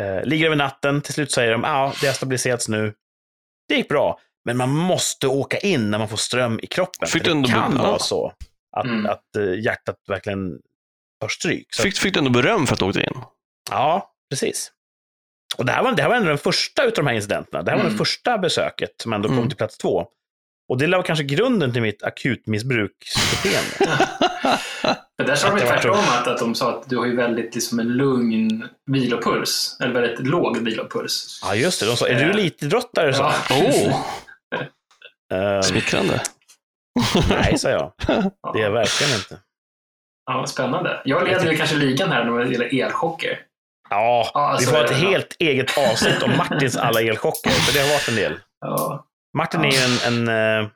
[0.00, 1.00] Eh, ligger över natten.
[1.00, 2.94] Till slut säger de ja, det har stabiliserats nu.
[3.68, 4.20] Det gick bra.
[4.44, 7.08] Men man måste åka in när man får ström i kroppen.
[7.08, 8.32] Fick det ändå kan vara så
[8.76, 9.06] att, Mm.
[9.06, 10.58] att eh, hjärtat verkligen
[11.20, 11.74] tar stryk.
[11.74, 13.20] Så, Fick, fick du ändå beröm för att du åkte in?
[13.70, 14.72] Ja, precis.
[15.56, 17.62] Och det här var, det här var ändå den första av de här incidenterna.
[17.62, 17.92] Det här var Mm.
[17.92, 19.48] det första besöket som ändå kom Mm.
[19.48, 20.06] till plats två.
[20.72, 23.68] Och det var kanske grunden till mitt akutmissbruksbeteende.
[25.18, 27.78] Men där sa de tvärtom att, att de sa att du har ju väldigt liksom,
[27.78, 29.76] en lugn vilopuls.
[29.80, 31.40] Eller väldigt låg vilopuls.
[31.42, 31.86] ja, just det.
[31.86, 33.14] De sa, är du elitidrottare?
[33.14, 33.56] sa Ja.
[33.90, 34.00] Oh,
[35.34, 36.20] Ehm, smickrande.
[37.28, 37.92] nej, sa jag.
[38.52, 39.38] Det är jag verkligen inte.
[40.30, 41.02] Ja, spännande.
[41.04, 43.38] Jag leder ju kanske ligan här när det gäller elchocker.
[43.90, 47.80] Ja, Ja, vi så får ett helt eget avsnitt om Martins alla elchocker, för det
[47.86, 48.38] har varit en del.
[48.60, 49.06] Ja.
[49.36, 50.70] Martin är ju en, en, eh,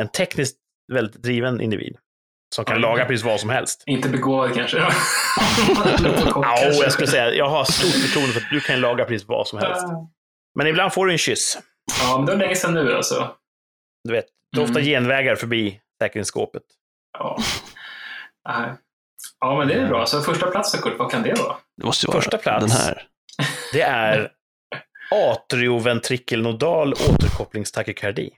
[0.00, 0.56] en tekniskt
[0.92, 1.96] väldigt driven individ.
[2.54, 3.82] Som kan laga precis vad som helst.
[3.86, 4.78] Inte begåvad kanske.
[4.78, 4.90] Ja,
[6.34, 9.48] Ja, jag skulle säga, jag har stort förtroende för att du kan laga precis vad
[9.48, 9.86] som helst.
[10.54, 11.58] Men ibland får du en kyss.
[12.00, 13.34] Ja, men det var länge sedan nu alltså.
[14.04, 14.84] Du vet, det är ofta Mm.
[14.90, 16.62] genvägar förbi säkerhetsskåpet.
[17.18, 17.38] Ja.
[19.40, 20.06] Ja, men det är bra.
[20.06, 21.56] Så första plats för Kurt, vad kan det vara?
[21.76, 22.66] Det måste ju vara Första plats.
[22.66, 23.06] den här.
[23.72, 24.32] Det är
[25.12, 28.30] atrioventrikelnodal återkopplingstakykardi.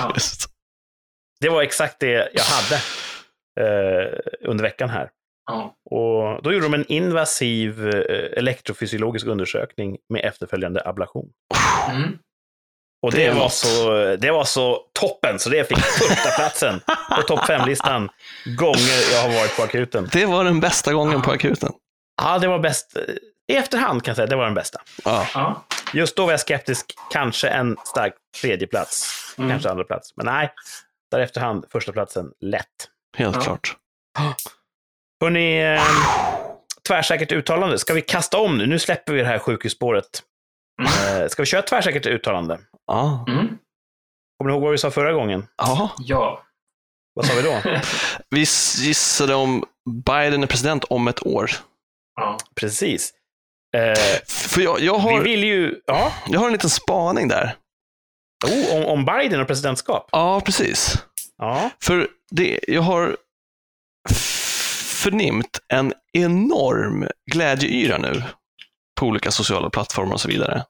[0.00, 0.12] Ja.
[0.14, 0.46] Just.
[1.40, 2.74] Det var exakt det jag hade
[3.60, 5.10] eh, under veckan här.
[5.46, 5.74] Ja.
[5.90, 11.28] Och då gjorde de en invasiv eh, elektrofysiologisk undersökning med efterföljande ablation.
[11.90, 12.18] Mm.
[13.02, 16.80] Och Det det, var så, det var så toppen, så det fick första platsen
[17.16, 18.08] på topp fem-listan
[18.58, 20.08] gånger jag har varit på akuten.
[20.12, 21.72] Det var den bästa gången på akuten.
[22.22, 22.96] Ja, det var bäst.
[23.52, 24.80] I efterhand kan jag säga, det var den bästa.
[25.04, 25.26] Ja.
[25.34, 25.64] Ja.
[25.94, 29.50] Just då var jag skeptisk, kanske en stark tredje plats, Mm.
[29.50, 30.16] kanske andra plats.
[30.16, 30.52] Men nej,
[31.10, 32.66] där efterhand första platsen lätt.
[33.16, 33.42] Helt Ja.
[33.42, 33.76] klart.
[35.20, 35.82] Hörrni, eh,
[36.88, 37.78] tvärsäkert uttalande.
[37.78, 38.66] Ska vi kasta om nu?
[38.66, 40.22] Nu släpper vi det här sjukhusspåret.
[40.82, 42.60] Eh, ska vi köra tvärsäkert uttalande?
[42.86, 43.24] Ja.
[43.28, 43.46] Mm.
[44.38, 45.46] Kommer ni ihåg vad vi sa förra gången?
[45.56, 45.90] ja.
[45.98, 46.42] Ja.
[47.14, 47.62] Vad sa vi då?
[48.30, 48.40] Vi
[48.80, 49.64] gissade om
[50.06, 51.50] Biden är president om ett år.
[52.16, 52.36] ja.
[52.54, 53.12] Precis.
[53.76, 55.80] Eh, För jag, jag, vi har, vill ju...
[55.86, 57.56] Ja, jag har en liten spaning där.
[58.46, 60.08] oh, om, om Biden och presidentskap.
[60.12, 60.94] Ja, precis.
[61.38, 63.16] Ja, För det, jag har
[65.02, 68.22] förnimt en enorm glädjeyra nu
[69.00, 70.64] på olika sociala plattformar och så vidare.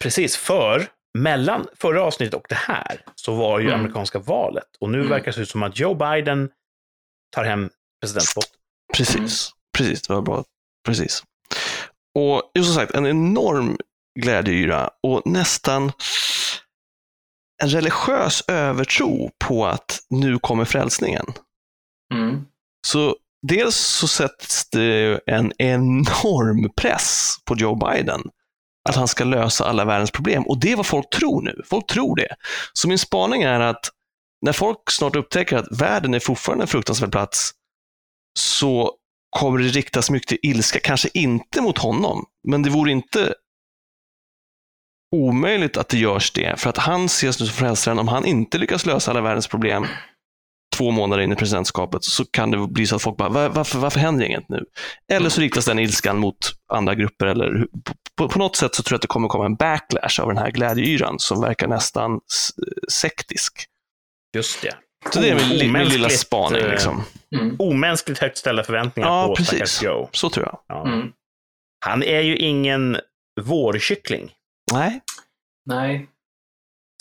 [0.00, 0.36] precis.
[0.36, 0.86] För
[1.18, 3.80] mellan förra avsnittet och det här så var ju Mm.
[3.80, 4.64] amerikanska valet.
[4.80, 5.10] Och nu Mm.
[5.10, 6.50] verkar det se ut som att Joe Biden
[7.36, 7.70] tar hem
[8.00, 8.56] presidentposten.
[8.96, 10.44] Precis, precis, det var bra.
[10.86, 11.22] Precis.
[12.18, 13.76] Och just som sagt, en enorm
[14.20, 15.92] glädjeyra och nästan
[17.62, 21.24] en religiös övertro på att nu kommer frälsningen.
[22.14, 22.44] Mm.
[22.86, 23.16] Så
[23.48, 28.20] dels så sätts det en enorm press på Joe Biden
[28.88, 30.46] att han ska lösa alla världens problem.
[30.46, 31.62] Och det är vad folk tror nu.
[31.64, 32.34] Folk tror det.
[32.72, 33.90] Så min spaning är att
[34.42, 37.50] när folk snart upptäcker att världen är fortfarande en fruktansvärd plats
[38.38, 38.97] så
[39.38, 43.34] kommer det riktas mycket ilska, kanske inte mot honom, men det vore inte
[45.16, 47.98] omöjligt att det görs det, för att han ses nu som frälsaren.
[47.98, 49.86] Om han inte lyckas lösa alla världens problem
[50.76, 53.78] två månader in i presidentskapet så kan det bli så att folk bara, Var, varför,
[53.78, 54.64] varför händer inget nu?
[55.12, 56.38] Eller så riktas den ilskan mot
[56.72, 57.26] andra grupper.
[57.26, 57.66] Eller,
[58.16, 60.38] på, på något sätt så tror jag att det kommer komma en backlash av den
[60.38, 62.20] här glädjeyran som verkar nästan
[62.92, 63.64] sektisk.
[64.36, 64.74] Just det.
[65.12, 66.60] Så det är min, li- min lilla Omänskligt, spaning.
[66.62, 67.04] eh, Liksom.
[67.36, 67.56] Mm.
[67.58, 69.48] Omänskligt högt ställda förväntningar Ja, på precis.
[69.54, 70.08] stackars Joe.
[70.12, 70.58] Så tror jag.
[70.68, 70.86] Ja.
[70.88, 71.12] Mm.
[71.86, 72.96] Han är ju ingen
[73.40, 74.32] vårkyckling.
[74.72, 75.00] Nej,
[75.66, 76.08] Nej.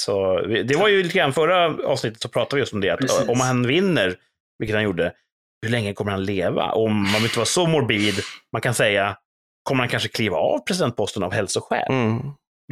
[0.01, 2.99] Så det var ju lite grann, förra avsnittet så pratade vi just om det, att
[2.99, 3.30] Precis.
[3.30, 4.16] om han vinner,
[4.60, 5.14] vilket han gjorde,
[5.62, 6.72] hur länge kommer han leva?
[6.72, 8.16] Om man inte vara så morbid,
[8.53, 9.18] man kan säga,
[9.64, 11.88] kommer han kanske kliva av presidentposten av hälsoskäl?
[11.91, 12.20] mm.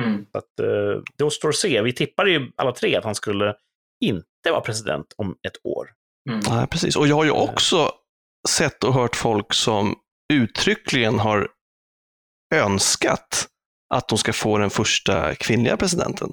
[0.02, 0.26] Mm.
[0.32, 1.82] Så att, eh, det återstår att se.
[1.82, 3.56] Vi tippade ju alla tre att han skulle
[4.04, 5.88] inte vara president om ett år.
[6.30, 6.42] Mm.
[6.50, 6.96] Nej, precis.
[6.96, 7.92] Och jag har ju också
[8.50, 9.96] sett och hört folk som
[10.34, 11.48] uttryckligen har
[12.56, 13.48] önskat
[13.94, 16.32] att de ska få den första kvinnliga presidenten.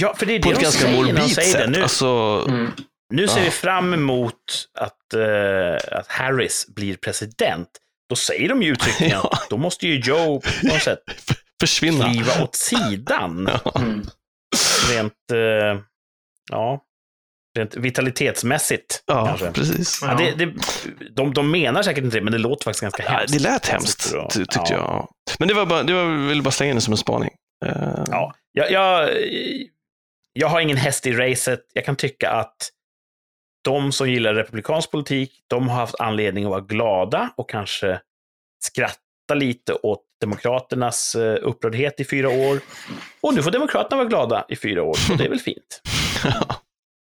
[0.00, 1.52] Ja, för det är På det ett de ganska säger säger det.
[1.52, 1.70] sätt.
[1.70, 2.72] Nu, Alltså, Mm.
[3.14, 3.44] nu ser Ja.
[3.44, 7.68] vi fram emot att, eh, att Harris blir president.
[8.08, 9.28] Då säger de ju uttryckligen Ja.
[9.32, 10.98] att då måste ju Joe på något sätt
[11.60, 12.12] försvinna.
[12.12, 13.48] kliva åt sidan.
[13.76, 14.06] Mm.
[14.90, 15.82] Rent, eh,
[16.50, 16.80] ja,
[17.58, 19.50] rent vitalitetsmässigt Ja, kanske.
[19.52, 19.98] precis.
[20.02, 20.52] Ja, det, det,
[21.16, 23.32] de, de menar säkert inte det, men det låter faktiskt ganska Ja, hemskt.
[23.32, 24.76] det lät hemskt, ty- tyckte ja.
[24.76, 25.08] jag.
[25.38, 27.30] Men det var bara, det var, jag ville bara slänga in det som en spaning.
[27.66, 29.10] Eh, Ja, jag, jag,
[30.32, 31.60] jag har ingen häst i racet.
[31.74, 32.56] Jag kan tycka att
[33.64, 38.00] de som gillar republikansk politik, de har haft anledning att vara glada och kanske
[38.64, 42.60] skratta lite åt Demokraternas eh, upprördhet i fyra år.
[43.20, 45.80] Och nu får Demokraterna vara glada i fyra år, och det är väl fint.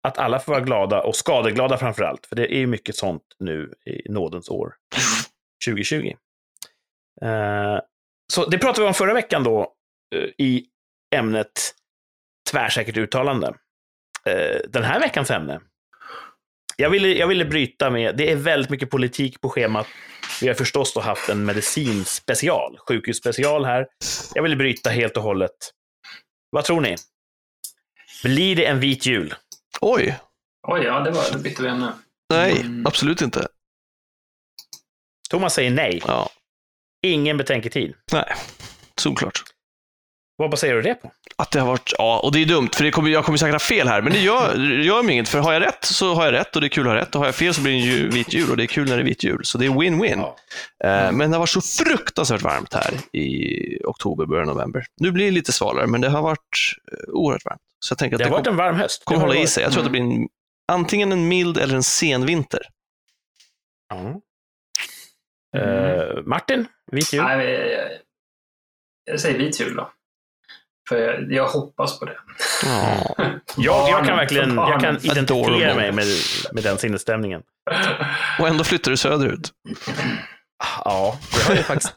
[0.03, 3.23] Att alla får vara glada, och skadeglada framför allt, för det är ju mycket sånt
[3.39, 4.73] nu i nådens år
[5.65, 6.13] 2020.
[7.21, 7.79] Eh,
[8.33, 9.73] så det pratade vi om förra veckan då,
[10.15, 10.65] eh, i
[11.15, 11.75] ämnet
[12.51, 13.47] tvärsäkert uttalande.
[14.25, 15.61] Eh, den här veckans ämne.
[16.77, 19.87] Jag ville, jag ville bryta med, det är väldigt mycket politik på schemat.
[20.41, 23.87] Vi har förstås då haft en medicinspecial, sjukhusspecial här.
[24.33, 25.71] Jag ville bryta helt och hållet.
[26.49, 26.95] Vad tror ni?
[28.23, 29.33] Blir det en vit jul?
[29.81, 30.19] Oj,
[30.67, 31.93] Oj, ja, det var, då bytte vi ämne.
[32.29, 32.85] nej, Mm.
[32.85, 33.47] absolut inte.
[35.29, 36.01] Thomas säger nej.
[36.07, 36.29] Ja.
[37.03, 37.93] Ingen betänketid.
[38.11, 38.35] Nej,
[38.97, 39.43] solklart.
[40.35, 41.11] Vad baserar du det på?
[41.35, 43.53] Att det har varit, ja, och det är dumt, för det kommer, jag kommer säkert
[43.53, 46.13] ha fel här, men det gör, det gör mig inget, för har jag rätt så
[46.13, 47.61] har jag rätt och det är kul att ha rätt, och har jag fel så
[47.61, 49.39] blir det en ju, vit jul och det är kul när det är vit jul,
[49.43, 50.17] så det är win-win.
[50.17, 50.35] Ja.
[50.89, 54.85] Eh, Men det har varit så fruktansvärt varmt här i oktober, början av november.
[54.97, 57.61] Nu blir det lite svalare, men det har varit eh, oerhört varmt.
[57.79, 59.05] Så jag tänker att Det det, har varit kommer, en varm höst.
[59.05, 59.63] kommer Det har hålla i sig.
[59.63, 60.27] Jag tror att det blir en,
[60.71, 62.61] antingen en mild eller en sen vinter.
[63.89, 63.99] Ja.
[63.99, 64.19] Mm.
[65.57, 67.23] Eh, Martin, vit jul?
[67.23, 67.89] Nej, jag, jag,
[69.05, 69.91] jag säger vit jul då.
[70.91, 72.17] För jag, jag hoppas på det.
[72.65, 73.15] Ja.
[73.57, 75.75] Jag, jag kan verkligen jag kan identifiera Adorable.
[75.75, 76.05] mig med,
[76.53, 77.41] med den sinnesstämningen.
[78.39, 79.51] Och ändå flyttar du söderut.
[80.85, 81.95] Ja, det har, faktiskt,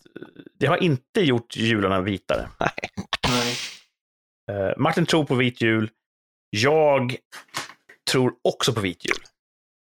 [0.61, 2.49] det har inte gjort jularna vitare.
[2.61, 2.90] Nej.
[4.51, 5.90] Eh, Martin tror på vit jul.
[6.51, 7.16] Jag
[8.11, 9.24] tror också på vit jul.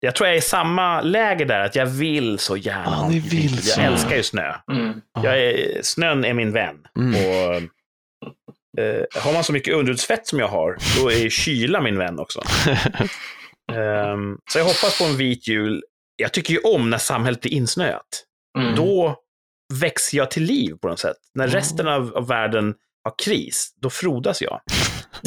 [0.00, 3.62] Jag tror jag är i samma läge där, att jag vill så gärna vit vill
[3.62, 3.80] så.
[3.80, 4.54] Jag älskar ju snö.
[4.72, 5.00] Mm.
[5.22, 6.76] Jag är, snön är min vän.
[6.98, 7.14] Mm.
[7.14, 7.62] Och,
[8.78, 12.42] eh, har man så mycket underhudsfett som jag har, då är kyla min vän också.
[13.72, 15.82] Ehm, så jag hoppas på en vit jul.
[16.16, 18.24] Jag tycker ju om när samhället är insnöat.
[18.58, 18.74] Mm.
[18.76, 19.16] Då
[19.80, 21.16] växer jag till liv på något sätt.
[21.34, 21.54] När Mm.
[21.54, 22.74] resten av, av världen
[23.04, 24.60] har kris, då frodas jag.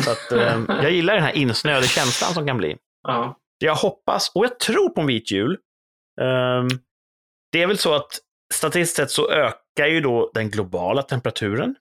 [0.04, 2.78] Så att, ehm, jag gillar den här insnöade känslan som kan bli.
[3.08, 3.38] Ja.
[3.58, 5.58] Jag hoppas, och jag tror på en vit jul.
[6.22, 6.68] Ehm,
[7.52, 8.20] det är väl så att
[8.54, 11.76] statistiskt sett så ökar ju då den globala temperaturen.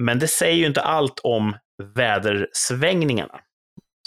[0.00, 1.56] Men det säger ju inte allt om
[1.94, 3.40] vädersvängningarna.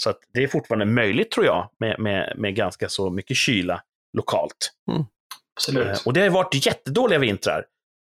[0.02, 3.82] Så att det är fortfarande möjligt, tror jag, med, med, med ganska så mycket kyla
[4.16, 4.72] lokalt.
[5.56, 5.86] Absolut.
[5.86, 7.66] Eh, Och det har ju varit jättedåliga vintrar.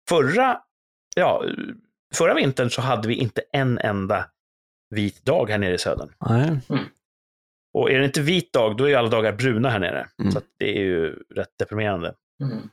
[0.08, 0.60] Förra,
[1.16, 1.44] ja,
[2.14, 4.30] förra vintern så hade vi inte en enda
[4.94, 6.12] vit dag här nere i södern.
[6.28, 6.60] Nej.
[7.74, 10.08] Och är det inte vit dag, då är ju alla dagar bruna här nere.
[10.20, 10.32] Mm.
[10.32, 12.14] Så att det är ju rätt deprimerande.
[12.42, 12.68] Mm.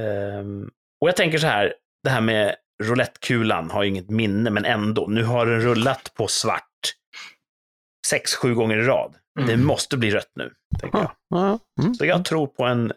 [0.00, 0.70] Ehm,
[1.00, 1.74] och jag tänker så här,
[2.04, 5.06] det här med roulettekulan har inget minne, men ändå.
[5.06, 6.68] Nu har den rullat på svart
[8.06, 9.14] sex, sju gånger i rad.
[9.38, 9.48] Mm.
[9.50, 11.12] Det måste bli rött nu, tänker jag.
[11.28, 11.58] Ja.
[11.82, 11.94] Mm.
[11.94, 12.92] Så jag tror på en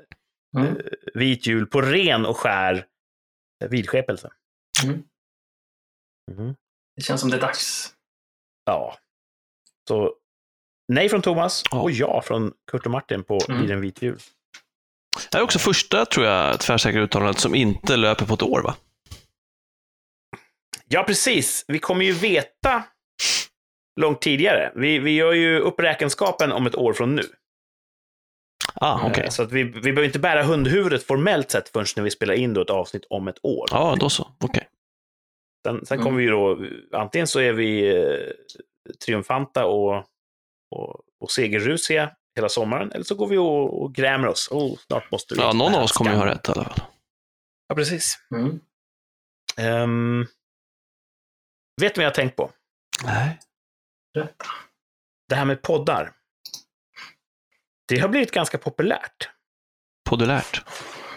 [0.57, 0.75] Mm.
[1.13, 2.85] vit jul på ren och skär
[3.63, 4.31] eh, vidskepelse.
[4.83, 5.03] Mm.
[6.31, 6.55] Mhm.
[6.95, 7.93] Det känns som det är dags.
[8.65, 8.97] Ja.
[9.87, 10.13] Så
[10.93, 13.57] nej från Thomas och ja från Kurt och Martin på Mm.
[13.59, 14.19] Blir det en vit jul.
[15.31, 18.61] Det här är också första, tror jag, tvärsäkra uttalandet som inte löper på ett år,
[18.61, 18.75] va?
[20.95, 21.65] Ja, precis.
[21.67, 22.83] Vi kommer ju veta
[24.01, 24.71] långt tidigare.
[24.75, 27.23] Vi, vi gör ju upp räkenskapen om ett år från nu.
[28.73, 29.23] Ah, okej.
[29.23, 32.33] Eh, Så att vi, vi behöver inte bära hundhuvudet formellt sett förrän när vi spelar
[32.33, 33.67] in då ett avsnitt om ett år.
[33.71, 34.31] Ja, då så.
[34.39, 34.67] Okej.
[35.67, 36.05] Sen, sen Mm.
[36.05, 36.59] kommer vi då,
[36.99, 38.31] antingen så är vi eh,
[39.05, 39.95] triumfanta och,
[40.75, 44.47] och, och segerrusiga hela sommaren, eller så går vi och, och grämer oss.
[44.51, 45.41] Oh, snart måste vi.
[45.41, 46.81] Ja, någon av oss kommer ju ha rätt i alla fall.
[47.67, 48.17] Ja, precis.
[48.35, 48.59] Mm.
[49.57, 50.25] Ehm,
[51.81, 52.51] vet ni vad jag har tänkt på?
[53.03, 53.39] Nej.
[54.13, 54.45] Berätta.
[55.29, 56.13] Det här med poddar.
[57.87, 59.29] Det har blivit ganska populärt.
[60.09, 60.63] Podulärt.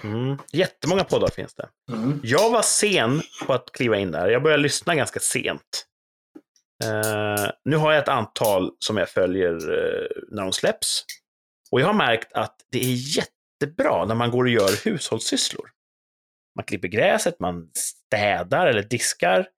[0.05, 0.39] Mm.
[0.53, 1.69] Jättemånga poddar finns det.
[1.93, 2.21] Mm.
[2.23, 4.29] Jag var sen på att kliva in där.
[4.29, 5.87] Jag började lyssna ganska sent.
[6.85, 11.05] Eh, nu har jag ett antal som jag följer eh, när de släpps.
[11.71, 15.71] Och jag har märkt att det är jättebra när man går och gör hushållssysslor.
[16.57, 19.49] Man klipper gräset, man städar eller diskar.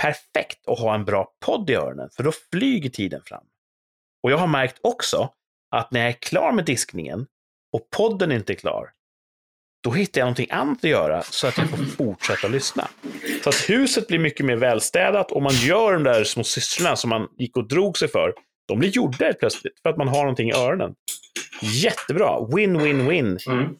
[0.00, 3.44] Perfekt att ha en bra podd i öronen, för då flyger tiden fram.
[4.22, 5.30] Och jag har märkt också
[5.70, 7.26] att när jag är klar med diskningen
[7.72, 8.90] och podden inte är klar,
[9.82, 12.88] då hittar jag någonting annat att göra så att jag får fortsätta lyssna.
[13.42, 17.10] Så att huset blir mycket mer välstädat och man gör de där små sysslorna som
[17.10, 18.34] man gick och drog sig för.
[18.68, 20.94] De blir gjorda helt plötsligt för att man har någonting i öronen.
[21.62, 22.40] Jättebra.
[22.40, 23.76] Win-win-win Mm.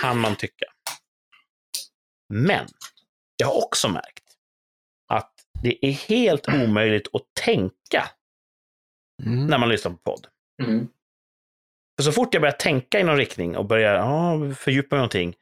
[0.00, 0.66] kan man tycka.
[2.28, 2.66] Men
[3.36, 4.21] jag har också märkt
[5.62, 8.10] det är helt omöjligt att tänka
[9.22, 9.46] Mm.
[9.46, 10.26] när man lyssnar på podd.
[10.62, 10.88] Mm.
[11.96, 15.02] För så fort jag börjar tänka i någon riktning och börjar ah, fördjupa mig i
[15.02, 15.34] någonting,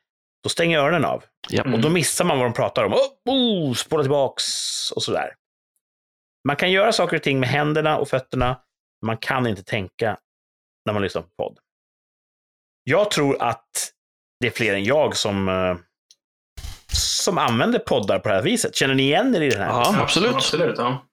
[0.43, 1.25] då stänger jag öronen av.
[1.53, 1.75] Mm.
[1.75, 2.93] Och då missar man vad de pratar om.
[2.93, 4.45] Oh, oh, spola tillbaks
[4.97, 5.35] och sådär.
[6.49, 8.61] Man kan göra saker och ting med händerna och fötterna.
[9.01, 10.19] men Man kan inte tänka
[10.87, 11.59] när man lyssnar på podd.
[12.85, 13.93] Jag tror att
[14.41, 15.77] det är fler än jag som, eh,
[16.93, 18.75] som använder poddar på det här viset.
[18.75, 19.67] Känner ni igen er i det här?
[19.67, 20.35] Ja, absolut.
[20.35, 21.07] Absolut, ja.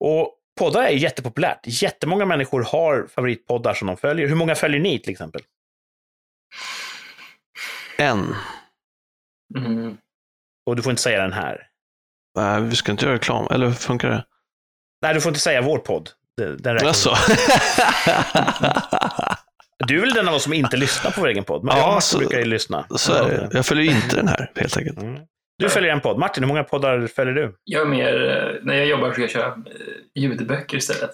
[0.00, 1.60] Och poddar är jättepopulärt.
[1.64, 4.28] Jättemånga människor har favoritpoddar som de följer.
[4.28, 5.42] Hur många följer ni till exempel?
[7.98, 8.34] En.
[9.58, 9.96] Mm.
[10.66, 11.66] Och du får inte säga den här.
[12.36, 13.46] Nej, vi ska inte göra reklam.
[13.50, 14.24] Eller hur funkar det?
[15.02, 16.10] Nej, du får inte säga vår podd.
[16.36, 17.32] Den den räknas Alltså.
[19.86, 21.64] Du är väl den av oss som inte lyssnar på vår egen podd?
[21.64, 22.86] Men Ja, jag och Martin så- brukar ju lyssna.
[22.90, 23.48] Så är det.
[23.52, 24.98] Jag följer ju inte den här, helt enkelt.
[25.02, 25.20] Mm.
[25.58, 26.18] Du följer en podd.
[26.18, 27.56] Martin, hur många poddar följer du?
[27.64, 31.10] Jag är mer, eh, när jag jobbar försöker jag köra eh, ljudböcker istället.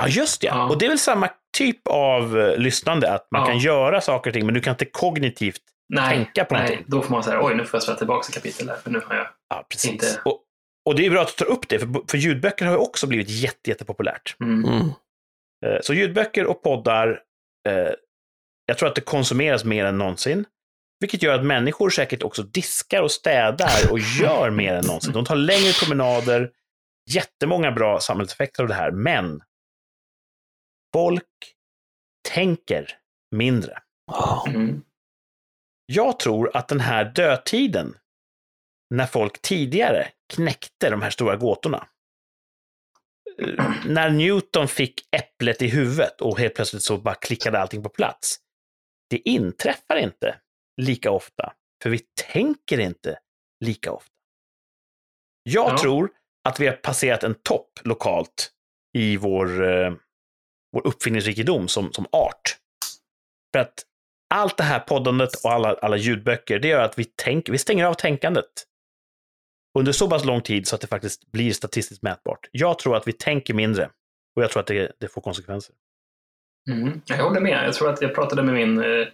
[0.00, 0.46] Ja, just det.
[0.46, 0.68] Ja.
[0.68, 3.46] Och det är väl samma typ av eh, lyssnande, att man Ja.
[3.46, 5.60] kan göra saker och ting, men du kan inte kognitivt
[5.94, 6.84] Nej, tänka på nej någonting.
[6.88, 9.00] då får man säga oj nu får jag spela tillbaka ett kapitel här, för nu
[9.06, 9.26] har jag...
[9.48, 9.90] Ja, precis.
[9.92, 10.40] Inte- Och,
[10.88, 13.06] och det är bra att du tar upp det, för, för ljudböcker har ju också
[13.06, 14.36] blivit jätte, jättepopulärt.
[14.40, 14.64] Mm.
[14.64, 14.88] Mm.
[15.82, 17.20] Så ljudböcker och poddar,
[18.68, 20.44] jag tror att det konsumeras mer än någonsin.
[21.00, 25.12] Vilket gör att människor säkert också diskar och städar och gör mer än någonsin.
[25.12, 26.50] De tar längre promenader,
[27.10, 29.40] jättemånga bra samhällseffekter av det här, men
[30.92, 31.24] folk
[32.28, 32.98] tänker
[33.36, 33.78] mindre.
[34.06, 34.44] Ja.
[34.48, 34.82] Mm.
[35.86, 37.94] Jag tror att den här dödtiden,
[38.94, 41.86] när folk tidigare knäckte de här stora gåtorna,
[43.42, 47.88] eh, när Newton fick äpplet i huvudet och helt plötsligt så bara klickade allting på
[47.88, 48.40] plats.
[49.10, 50.38] Det inträffar inte
[50.80, 51.52] lika ofta,
[51.82, 51.98] för vi
[52.32, 53.18] tänker inte
[53.64, 54.12] lika ofta.
[55.42, 55.78] Jag Ja.
[55.78, 56.10] tror
[56.48, 58.52] att vi har passerat en topp lokalt
[58.98, 59.92] i vår, eh,
[60.72, 62.56] vår uppfinningsrikedom som, som art.
[63.52, 63.84] För att
[64.34, 67.84] allt det här poddandet och alla, alla ljudböcker, det gör att vi, tänker, vi stänger
[67.84, 68.64] av tänkandet
[69.78, 72.48] under så pass lång tid så att det faktiskt blir statistiskt mätbart.
[72.52, 73.90] Jag tror att vi tänker mindre
[74.36, 75.74] och jag tror att det, det får konsekvenser.
[76.68, 77.00] Mm.
[77.04, 77.64] Jag håller med.
[77.66, 79.08] Jag tror att jag pratade med min eh,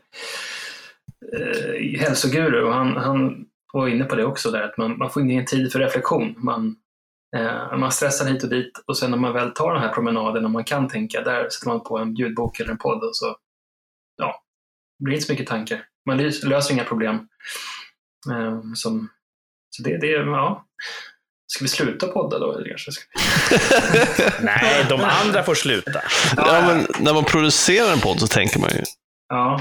[1.33, 5.23] eh, hälsoguru och han, han var inne på det också, där, att man, man får
[5.23, 6.35] ingen tid för reflektion.
[6.37, 6.77] Man,
[7.37, 10.45] eh, man stressar hit och dit och sen när man väl tar den här promenaden
[10.45, 13.37] och man kan tänka, där sätter man på en ljudbok eller en podd och så
[14.17, 14.43] ja,
[14.99, 15.87] det blir inte så mycket tankar.
[16.07, 17.29] Man löser inga problem.
[18.31, 19.09] Eh, som,
[19.71, 20.67] så det, det, ja.
[21.47, 22.53] Ska vi sluta podda då?
[22.59, 22.93] Eller kanske?
[22.93, 23.21] Ska vi...
[24.45, 26.03] Nej, de andra får sluta.
[26.37, 28.83] ja, men när man producerar en podd så tänker man ju.
[29.29, 29.61] Ja.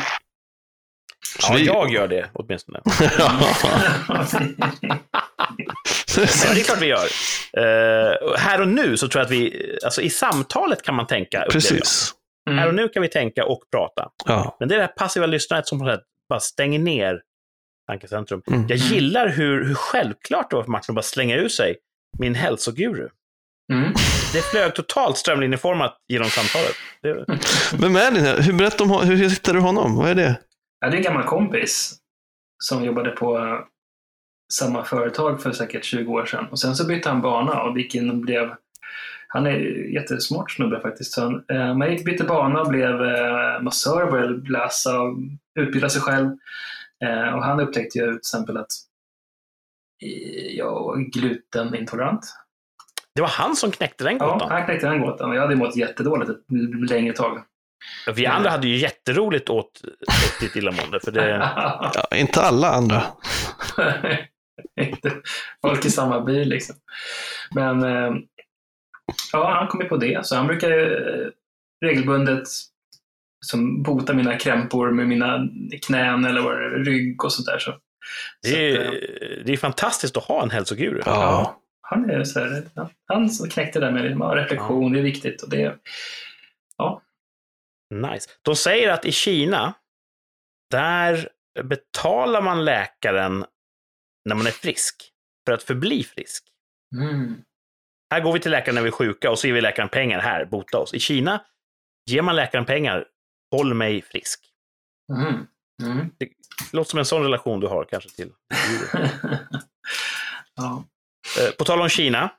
[1.40, 2.80] Så Ja, vi- jag gör det åtminstone.
[6.18, 7.06] Ja, det är klart vi gör.
[7.58, 11.46] Eh, här och nu så tror jag att vi, alltså i samtalet kan man tänka.
[11.52, 12.14] Precis.
[12.50, 12.76] Här och Mm.
[12.76, 14.10] nu kan vi tänka och prata.
[14.26, 14.56] Ja.
[14.60, 17.20] Men det är det här passiva lyssnandet som på något sätt bara stänger ner
[17.88, 18.42] tankecentrum.
[18.48, 18.66] Mm.
[18.68, 21.76] Jag gillar hur, hur självklart det var för Martin att bara slänga ur sig
[22.20, 23.10] min hälsoguru.
[23.74, 23.94] Mm.
[24.34, 26.76] Det flög totalt strömlinjeformat genom samtalet.
[27.82, 28.44] Vem är din?
[28.44, 29.96] Hur, berätta om, hur hittar du honom?
[29.96, 30.40] Vad är det?
[30.80, 31.96] Ja, det är en gammal kompis
[32.64, 33.60] som jobbade på eh,
[34.54, 36.48] samma företag för säkert 20 år sedan.
[36.52, 38.56] Och sen så bytte han bana och gick in och blev
[39.28, 39.60] han är
[39.94, 41.14] jättesmart snubbe faktiskt.
[41.14, 45.18] Så han, eh, man gick, bytte bana och blev eh, massör och började läsa och
[45.60, 46.38] utbilda sig själv.
[47.04, 48.72] Eh, och han upptäckte ju till exempel att
[50.04, 52.26] eh, jag är glutenintolerant.
[53.16, 54.52] det var han som knäckte den Ja, gåtan.
[54.52, 56.42] han knäckte den gåtan och jag hade mått jättedåligt ett
[56.90, 57.44] längre tag.
[58.16, 61.00] Vi andra hade ju jätteroligt åt, åt ditt illamående.
[61.00, 61.30] För det,
[61.94, 63.04] Ja, inte alla andra.
[65.62, 66.76] Folk i samma bil liksom.
[67.56, 68.12] Men eh,
[69.34, 70.26] ja, han kom ju på det.
[70.26, 71.28] Så han brukar eh,
[71.86, 72.48] regelbundet
[73.44, 75.48] som bota mina krämpor med mina
[75.86, 77.60] knän eller är, rygg och sånt där.
[77.60, 77.78] Så, så
[78.42, 81.02] det, att, eh, är, det är fantastiskt att ha en hälsoguru.
[81.06, 81.62] Ja.
[81.82, 85.04] han är så här, ja, han som knäckte det där med ja, reflektion, det är
[85.04, 85.42] viktigt.
[85.42, 85.78] Och det,
[87.94, 88.30] Nice.
[88.42, 89.74] De säger att i Kina,
[90.72, 91.30] där
[91.64, 93.46] betalar man läkaren
[94.30, 94.96] när man är frisk
[95.46, 96.44] för att förbli frisk.
[97.02, 97.36] mm,
[98.14, 100.20] Här går vi till läkaren när vi är sjuka och så ger vi läkaren pengar.
[100.20, 100.94] Här, bota oss.
[100.94, 101.46] I Kina
[102.10, 103.06] ger man läkaren pengar.
[103.54, 104.40] Håll mig frisk.
[105.14, 105.48] mm,
[105.84, 106.10] mm.
[106.20, 106.28] Det
[106.72, 108.30] låter som en sån relation du har kanske till
[110.56, 110.84] ja.
[111.40, 112.30] Eh, På tal om Kina.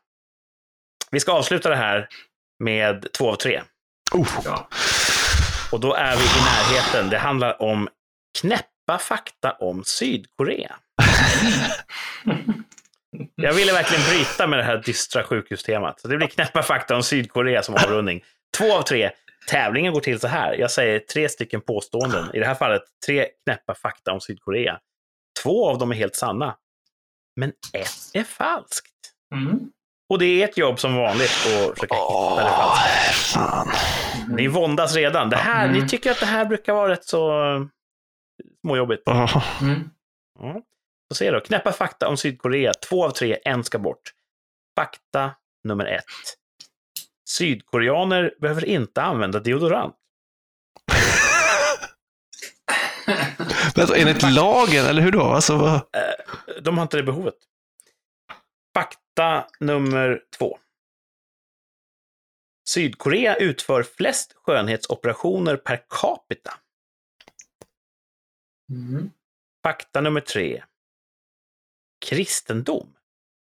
[1.11, 2.09] Vi ska avsluta det här
[2.65, 3.63] med två av tre.
[4.13, 4.29] Oh.
[4.45, 4.69] ja.
[5.73, 7.11] Och då är vi i närheten.
[7.11, 7.89] Det handlar om
[8.41, 10.77] knäppa fakta om Sydkorea.
[13.35, 16.01] Jag ville verkligen bryta med det här dystra sjukhustemat.
[16.01, 18.25] Så det blir knäppa fakta om Sydkorea som avrundning.
[18.59, 19.11] Två av tre.
[19.49, 20.55] Tävlingen går till så här.
[20.55, 22.35] Jag säger tre stycken påståenden.
[22.35, 24.79] I det här fallet tre knäppa fakta om Sydkorea.
[25.43, 26.57] Två av dem är helt sanna.
[27.37, 28.91] Men ett är falskt.
[29.35, 29.71] Mm.
[30.09, 33.65] Och det är ett jobb som vanligt att försöka hitta det falska.
[34.29, 35.31] Ni våndas redan.
[35.31, 35.81] Det här, Mm.
[35.83, 37.31] Ni tycker att det här brukar vara rätt så
[38.61, 39.09] småjobbigt.
[39.09, 39.91] Mm.
[40.39, 40.63] Ja.
[41.09, 41.41] Så se då.
[41.41, 42.73] Knäppa fakta om Sydkorea.
[42.89, 44.03] Två av tre, en ska bort.
[44.77, 45.31] Fakta
[45.65, 46.05] nummer ett.
[47.29, 49.97] Sydkoreaner behöver inte använda deodorant.
[53.77, 55.23] Vänta, enligt lagen, eller hur då?
[55.23, 55.75] Alltså, vad?
[55.75, 55.81] Eh,
[56.63, 57.35] De har inte det behovet.
[58.75, 60.59] Fakta nummer två.
[62.69, 66.55] Sydkorea utför flest skönhetsoperationer per capita
[68.71, 69.11] Mm.
[69.63, 70.65] Fakta nummer tre.
[72.07, 72.97] Kristendom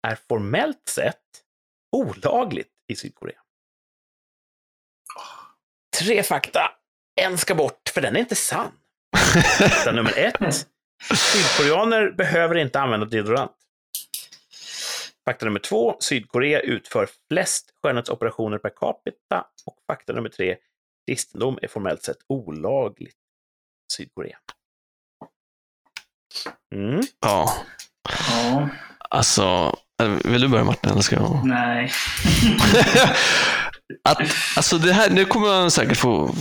[0.07, 1.43] är formellt sett
[1.91, 3.39] olagligt i Sydkorea.
[5.99, 6.71] Tre fakta.
[7.21, 8.71] En ska bort, för den är inte sann.
[9.59, 10.67] Fakta nummer ett.
[11.15, 13.51] Sydkoreaner behöver inte använda deodorant.
[15.25, 15.97] Fakta nummer två.
[15.99, 19.45] Sydkorea utför flest skönhetsoperationer per capita.
[19.65, 20.57] Och fakta nummer tre.
[21.07, 24.37] Kristendom är formellt sett olagligt i Sydkorea.
[26.75, 27.01] Mm.
[27.19, 27.53] Ja,
[28.29, 28.69] Ja,
[29.09, 29.75] alltså,
[30.23, 30.91] vill du börja Martin?
[30.91, 31.41] Eller ska jag?
[31.45, 31.91] nej.
[34.03, 34.17] Att,
[34.55, 36.35] alltså det här, nu kommer man säkert få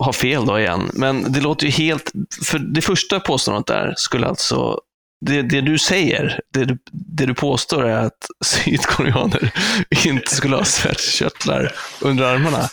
[0.00, 2.12] ha fel då igen, men det låter ju helt...
[2.44, 4.80] För det första påståendet där skulle alltså...
[5.26, 9.52] Det, det du säger, det du, det du påstår är att sydkoreaner
[10.04, 12.68] inte skulle ha svetskörtlar under armarna.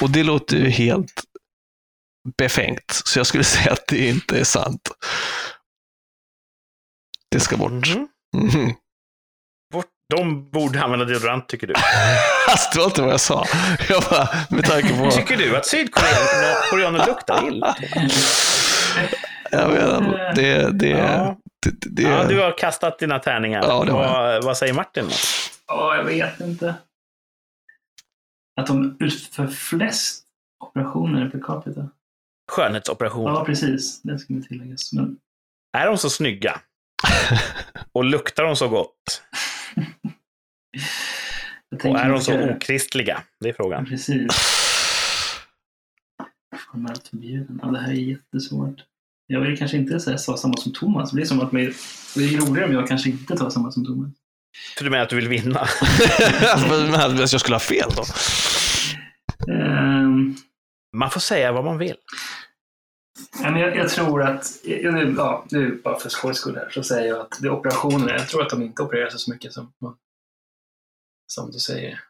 [0.00, 1.22] Och det låter ju helt
[2.38, 4.90] befängt, så jag skulle säga att det inte är sant.
[7.30, 7.88] Det ska bort.
[8.36, 8.74] Mhm.
[10.10, 11.74] De borde använda deodorant, tycker du.
[12.48, 13.46] Alltså, det var inte vad jag sa.
[13.88, 15.10] Jag bara, med tanke på...
[15.10, 17.76] Tycker du att sydkoreaner luktar illa?
[19.50, 21.36] Jag menar, det, det, Ja.
[21.66, 23.62] det, det, Ja, du har kastat dina tärningar.
[23.62, 25.04] Ja, vad, vad säger Martin?
[25.08, 25.14] Då?
[25.66, 26.74] Ja, jag vet inte.
[28.60, 30.22] Att de utför flest
[30.64, 31.88] operationer per capita.
[32.52, 33.24] Skönhetsoperation.
[33.34, 34.02] Ja, precis.
[34.02, 34.92] Det ska tilläggas.
[34.92, 35.16] Men
[35.76, 36.60] Är de så snygga?
[37.92, 39.22] Och luktar de så gott?
[41.68, 43.22] Jag Och är de så göra- okristliga?
[43.40, 43.86] Det är frågan.
[43.86, 44.26] precis.
[46.72, 47.58] Formellt förbjuden.
[47.62, 48.76] Ja, det här är jättesvårt.
[49.26, 51.10] Jag vill kanske inte säga samma som Thomas.
[51.10, 51.74] Det blir som att mig,
[52.14, 54.10] det är roligare om jag kanske inte tar samma som Thomas.
[54.76, 55.66] För du menar att du vill vinna?
[56.68, 58.04] Men att jag skulle ha fel då?
[59.52, 60.34] Ehm,
[60.96, 61.96] Man får säga vad man vill.
[63.42, 66.68] ja, men jag, jag tror att, ja, nu, ja, nu bara för skojs skull här,
[66.70, 68.12] så säger jag att det är operationer.
[68.14, 69.72] Jag tror att de inte opererar sig så mycket som,
[71.34, 72.00] som du säger.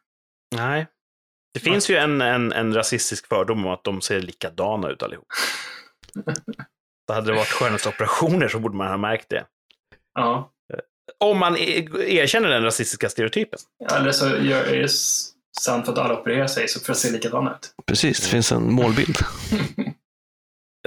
[0.57, 0.87] Nej.
[1.55, 5.27] Det finns ju en, en, en rasistisk fördom om att de ser likadana ut allihop.
[7.07, 9.47] Så hade det varit skönhetsoperationer så borde man ha märkt det.
[10.15, 10.51] Ja.
[11.21, 11.89] Om man e-
[12.23, 13.59] erkänner den rasistiska stereotypen.
[13.93, 14.89] Eller så gör, är det
[15.61, 17.75] sant för att alla opererar sig så för att se likadana ut.
[17.87, 19.17] Precis, det finns en målbild.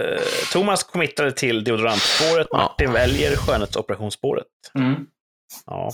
[0.01, 0.21] Eh,
[0.51, 2.57] Thomas committade till deodorantspåret, Ja.
[2.57, 4.47] Martin väljer skönhetsoperationsspåret.
[4.75, 5.07] Mm.
[5.65, 5.91] Ja.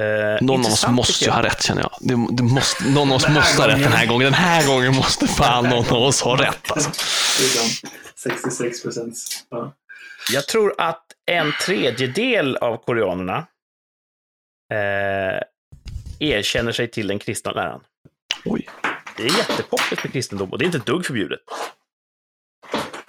[0.00, 1.90] Eh, Någon av oss måste ju ha rätt känner jag.
[2.00, 4.24] Det, det måste, någon av oss måste ha rätt den här gången.
[4.24, 6.70] Den här gången måste fan någon av oss ha rätt.
[6.70, 6.90] Alltså.
[7.38, 9.16] Det är de 66 procent.
[9.50, 9.72] Ja.
[10.32, 13.46] Jag tror att en tredjedel av koreanerna
[14.72, 15.40] eh,
[16.18, 17.80] erkänner sig till den kristna läran.
[18.44, 18.68] Oj.
[19.16, 21.40] Det är jättepoppigt med kristendom och det är inte ett dugg förbjudet.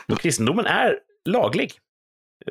[0.07, 1.73] Men kristendomen är laglig.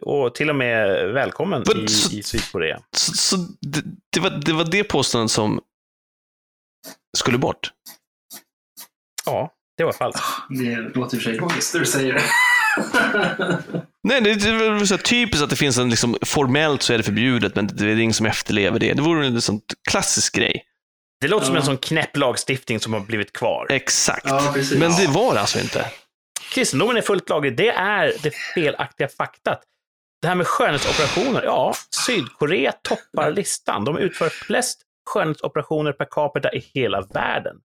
[0.03, 2.81] Och till och med välkommen Men i, så- i Sydkorea.
[2.97, 3.83] Så, så det,
[4.13, 5.61] det, var, det var det påståendet som
[7.19, 7.71] skulle bort.
[9.27, 10.25] Ja, det var falskt.
[10.51, 12.23] Det låter i och för sig logiskt när du säger det.
[14.03, 17.05] Nej, det, är väl så typiskt att det finns en, liksom, formellt så är det
[17.05, 18.93] förbjudet, men det är ingen som efterlever det.
[18.95, 19.61] Det vore en sån
[19.91, 20.65] klassisk grej.
[21.21, 21.61] Det låter som Ja.
[21.61, 23.67] en sån knäpp lagstiftning som har blivit kvar.
[23.71, 24.27] Exakt.
[24.29, 24.55] Ja.
[24.79, 25.91] Men det var det alltså inte.
[26.53, 27.57] Kristendomen är fullt laglig.
[27.57, 29.63] Det är det felaktiga faktat.
[30.27, 31.43] Det här med skönhetsoperationer.
[31.45, 31.75] Ja,
[32.07, 33.85] Sydkorea toppar listan.
[33.85, 37.61] De utför flest skönhetsoperationer per capita i hela världen.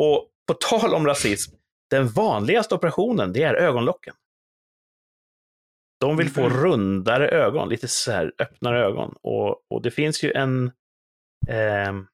[0.00, 1.54] Och på tal om rasism,
[1.90, 4.14] den vanligaste operationen, det är ögonlocken.
[6.00, 6.56] De vill få Mhm.
[6.62, 9.14] rundare ögon, lite så här öppnare ögon.
[9.22, 10.72] Och, och det finns ju en,
[11.48, 12.06] ehm,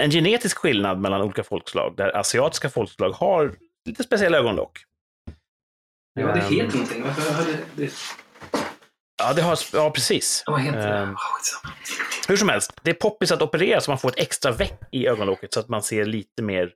[0.00, 3.54] en genetisk skillnad mellan olika folkslag, där asiatiska folkslag har
[3.84, 4.78] lite speciella ögonlock.
[6.14, 7.02] Ja, det Ehm, heter någonting.
[7.02, 7.92] Varför hade det...
[9.22, 10.42] Ja, det har, ja precis.
[10.46, 11.14] Vad heter det?
[11.16, 11.74] Skitsamma.
[12.28, 15.06] Hur som helst, det är poppis att operera så man får ett extra veck i
[15.06, 16.72] ögonlocket så att man ser lite mer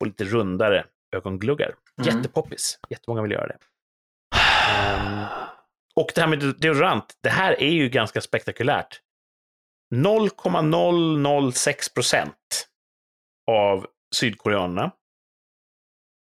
[0.00, 0.86] och lite rundare
[1.16, 1.74] ögongluggar.
[2.00, 2.16] Mm.
[2.16, 2.78] Jättepoppis.
[2.90, 3.56] Jättemånga vill göra det.
[4.70, 5.24] Ehm,
[5.96, 9.00] och det här med deodorant, det här är ju ganska spektakulärt.
[9.94, 12.68] 0,006 procent
[13.50, 14.90] av sydkoreanerna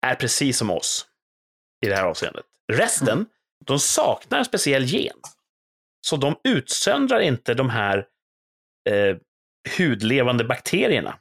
[0.05, 1.07] är precis som oss
[1.85, 2.45] i det här avseendet.
[2.73, 3.25] Resten, Mm.
[3.65, 5.17] De saknar en speciell gen.
[6.07, 8.05] Så de utsöndrar inte de här
[8.89, 9.17] eh,
[9.77, 11.15] hudlevande bakterierna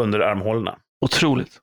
[0.00, 0.78] under armhålorna.
[1.00, 1.60] Otroligt.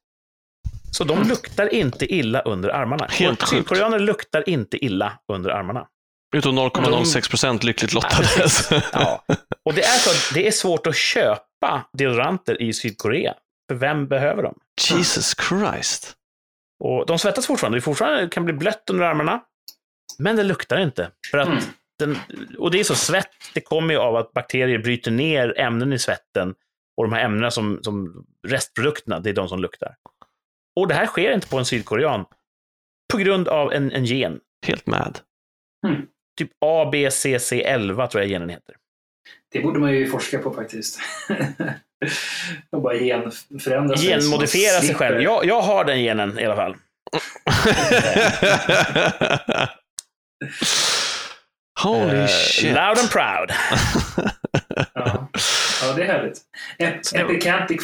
[0.92, 3.08] Så de luktar inte illa under armarna.
[3.10, 3.48] Helt.
[3.48, 5.88] Sydkoreaner luktar inte illa under armarna.
[6.36, 8.28] Utom 0,06 procent lyckligt lottade.
[8.94, 9.24] Ja.
[9.66, 13.34] Och det är så att det är svårt att köpa deodoranter i Sydkorea.
[13.70, 14.60] För vem behöver dem?
[14.90, 16.14] Jesus Christ.
[16.84, 17.78] Och de svettas fortfarande.
[17.78, 19.42] Det fortfarande kan bli blött under armarna.
[20.20, 21.12] Men det luktar inte.
[21.32, 21.64] För att Mm.
[22.00, 22.18] den,
[22.58, 26.00] och det är så, svett det kommer ju av att bakterier bryter ner ämnen i
[26.00, 26.56] svetten.
[26.98, 29.96] Och de här ämnena som, som restprodukterna, det är de som luktar.
[30.76, 32.26] Och det här sker inte på en sydkorean.
[33.14, 34.40] På grund av en, en gen.
[34.66, 35.20] Helt mad.
[36.38, 38.76] Typ ABCC11 tror jag genen heter.
[39.52, 41.00] Det borde man ju forska på faktiskt.
[42.70, 44.08] Och bara genförändra sig.
[44.08, 45.22] Genmodifiera sig själv.
[45.22, 46.76] Jag, jag har den genen i alla fall.
[51.84, 52.64] Holy Eh, shit.
[52.76, 53.52] loud and proud.
[54.96, 55.30] Ja.
[55.82, 56.38] ja, det är härligt.
[56.80, 57.82] Ep- Epicantic,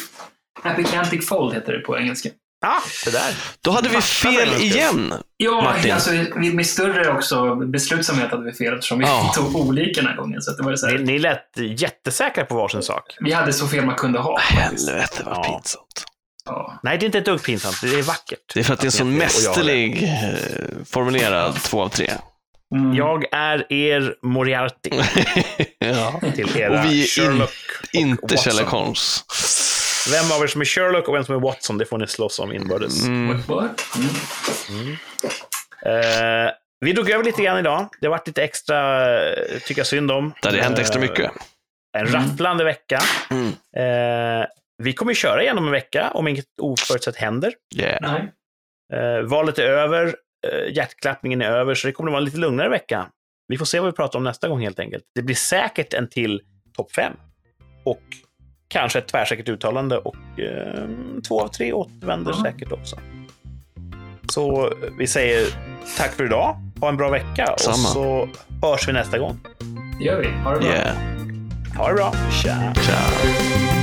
[0.64, 2.28] epicantic fold heter det på engelska.
[2.60, 3.34] Ja, det där.
[3.60, 5.14] Då hade vi fel igen.
[5.36, 5.92] Ja, Martin.
[5.92, 9.32] alltså vi- med större också beslutsamhet hade vi fel eftersom vi Ja.
[9.36, 10.42] tog olika den här gången.
[10.42, 13.02] Så det var så Ni, här, ni lät jättesäkra på varsin sak.
[13.20, 14.38] vi hade så fel man kunde ha.
[14.40, 15.42] Helvete vad Ja.
[15.42, 16.04] pinsamt.
[16.44, 16.80] Ja.
[16.82, 17.80] Nej, det är inte ett dugg pinsamt.
[17.82, 18.54] Det är vackert.
[18.54, 22.10] Det är för att det är en sån ni mästerlig eh, formulerad två av tre.
[22.74, 22.94] Mm.
[22.94, 24.90] Jag är er Moriarty
[25.78, 26.20] ja.
[26.34, 27.50] till era Och vi är in- Sherlock
[27.82, 28.52] och Inte Watson.
[28.52, 29.24] Sherlock Holmes.
[30.12, 32.38] Vem av er som är Sherlock och vem som är Watson, det får ni slåss
[32.38, 33.02] om inbördes.
[33.04, 33.30] Mm.
[34.70, 34.96] Mm.
[35.86, 37.88] Eh, vi drog över lite grann idag.
[38.00, 40.32] Det har varit lite extra, eh, tycker jag synd om.
[40.42, 41.30] Det hade hänt extra Eh, mycket.
[41.98, 42.12] En Mm.
[42.22, 43.00] rafflande vecka.
[43.30, 43.46] Mm.
[43.76, 44.46] Eh,
[44.82, 47.52] vi kommer köra igenom en vecka om inget oförutsett händer.
[47.76, 47.98] Yeah.
[48.00, 48.32] Nej.
[48.92, 50.14] Eh, valet är över,
[50.48, 53.06] eh, hjärtklappningen är över, så det kommer att vara en lite lugnare vecka.
[53.48, 55.04] Vi får se vad vi pratar om nästa gång helt enkelt.
[55.14, 56.40] Det blir säkert en till
[56.76, 57.12] topp fem.
[57.84, 58.02] Och
[58.68, 60.84] kanske ett tvärsäkert uttalande och eh,
[61.28, 62.42] två av tre återvänder Ja.
[62.44, 62.96] säkert också.
[64.28, 65.46] Så eh, vi säger
[65.98, 66.56] tack för idag.
[66.80, 67.76] Ha en bra vecka och Samma.
[67.76, 68.28] så
[68.62, 69.40] hörs vi nästa gång.
[69.98, 70.28] Det gör vi.
[70.28, 70.68] Ha det bra.
[70.68, 70.96] Yeah.
[71.76, 72.12] Ha det bra.
[72.42, 72.74] Tja!
[72.74, 73.79] Ciao.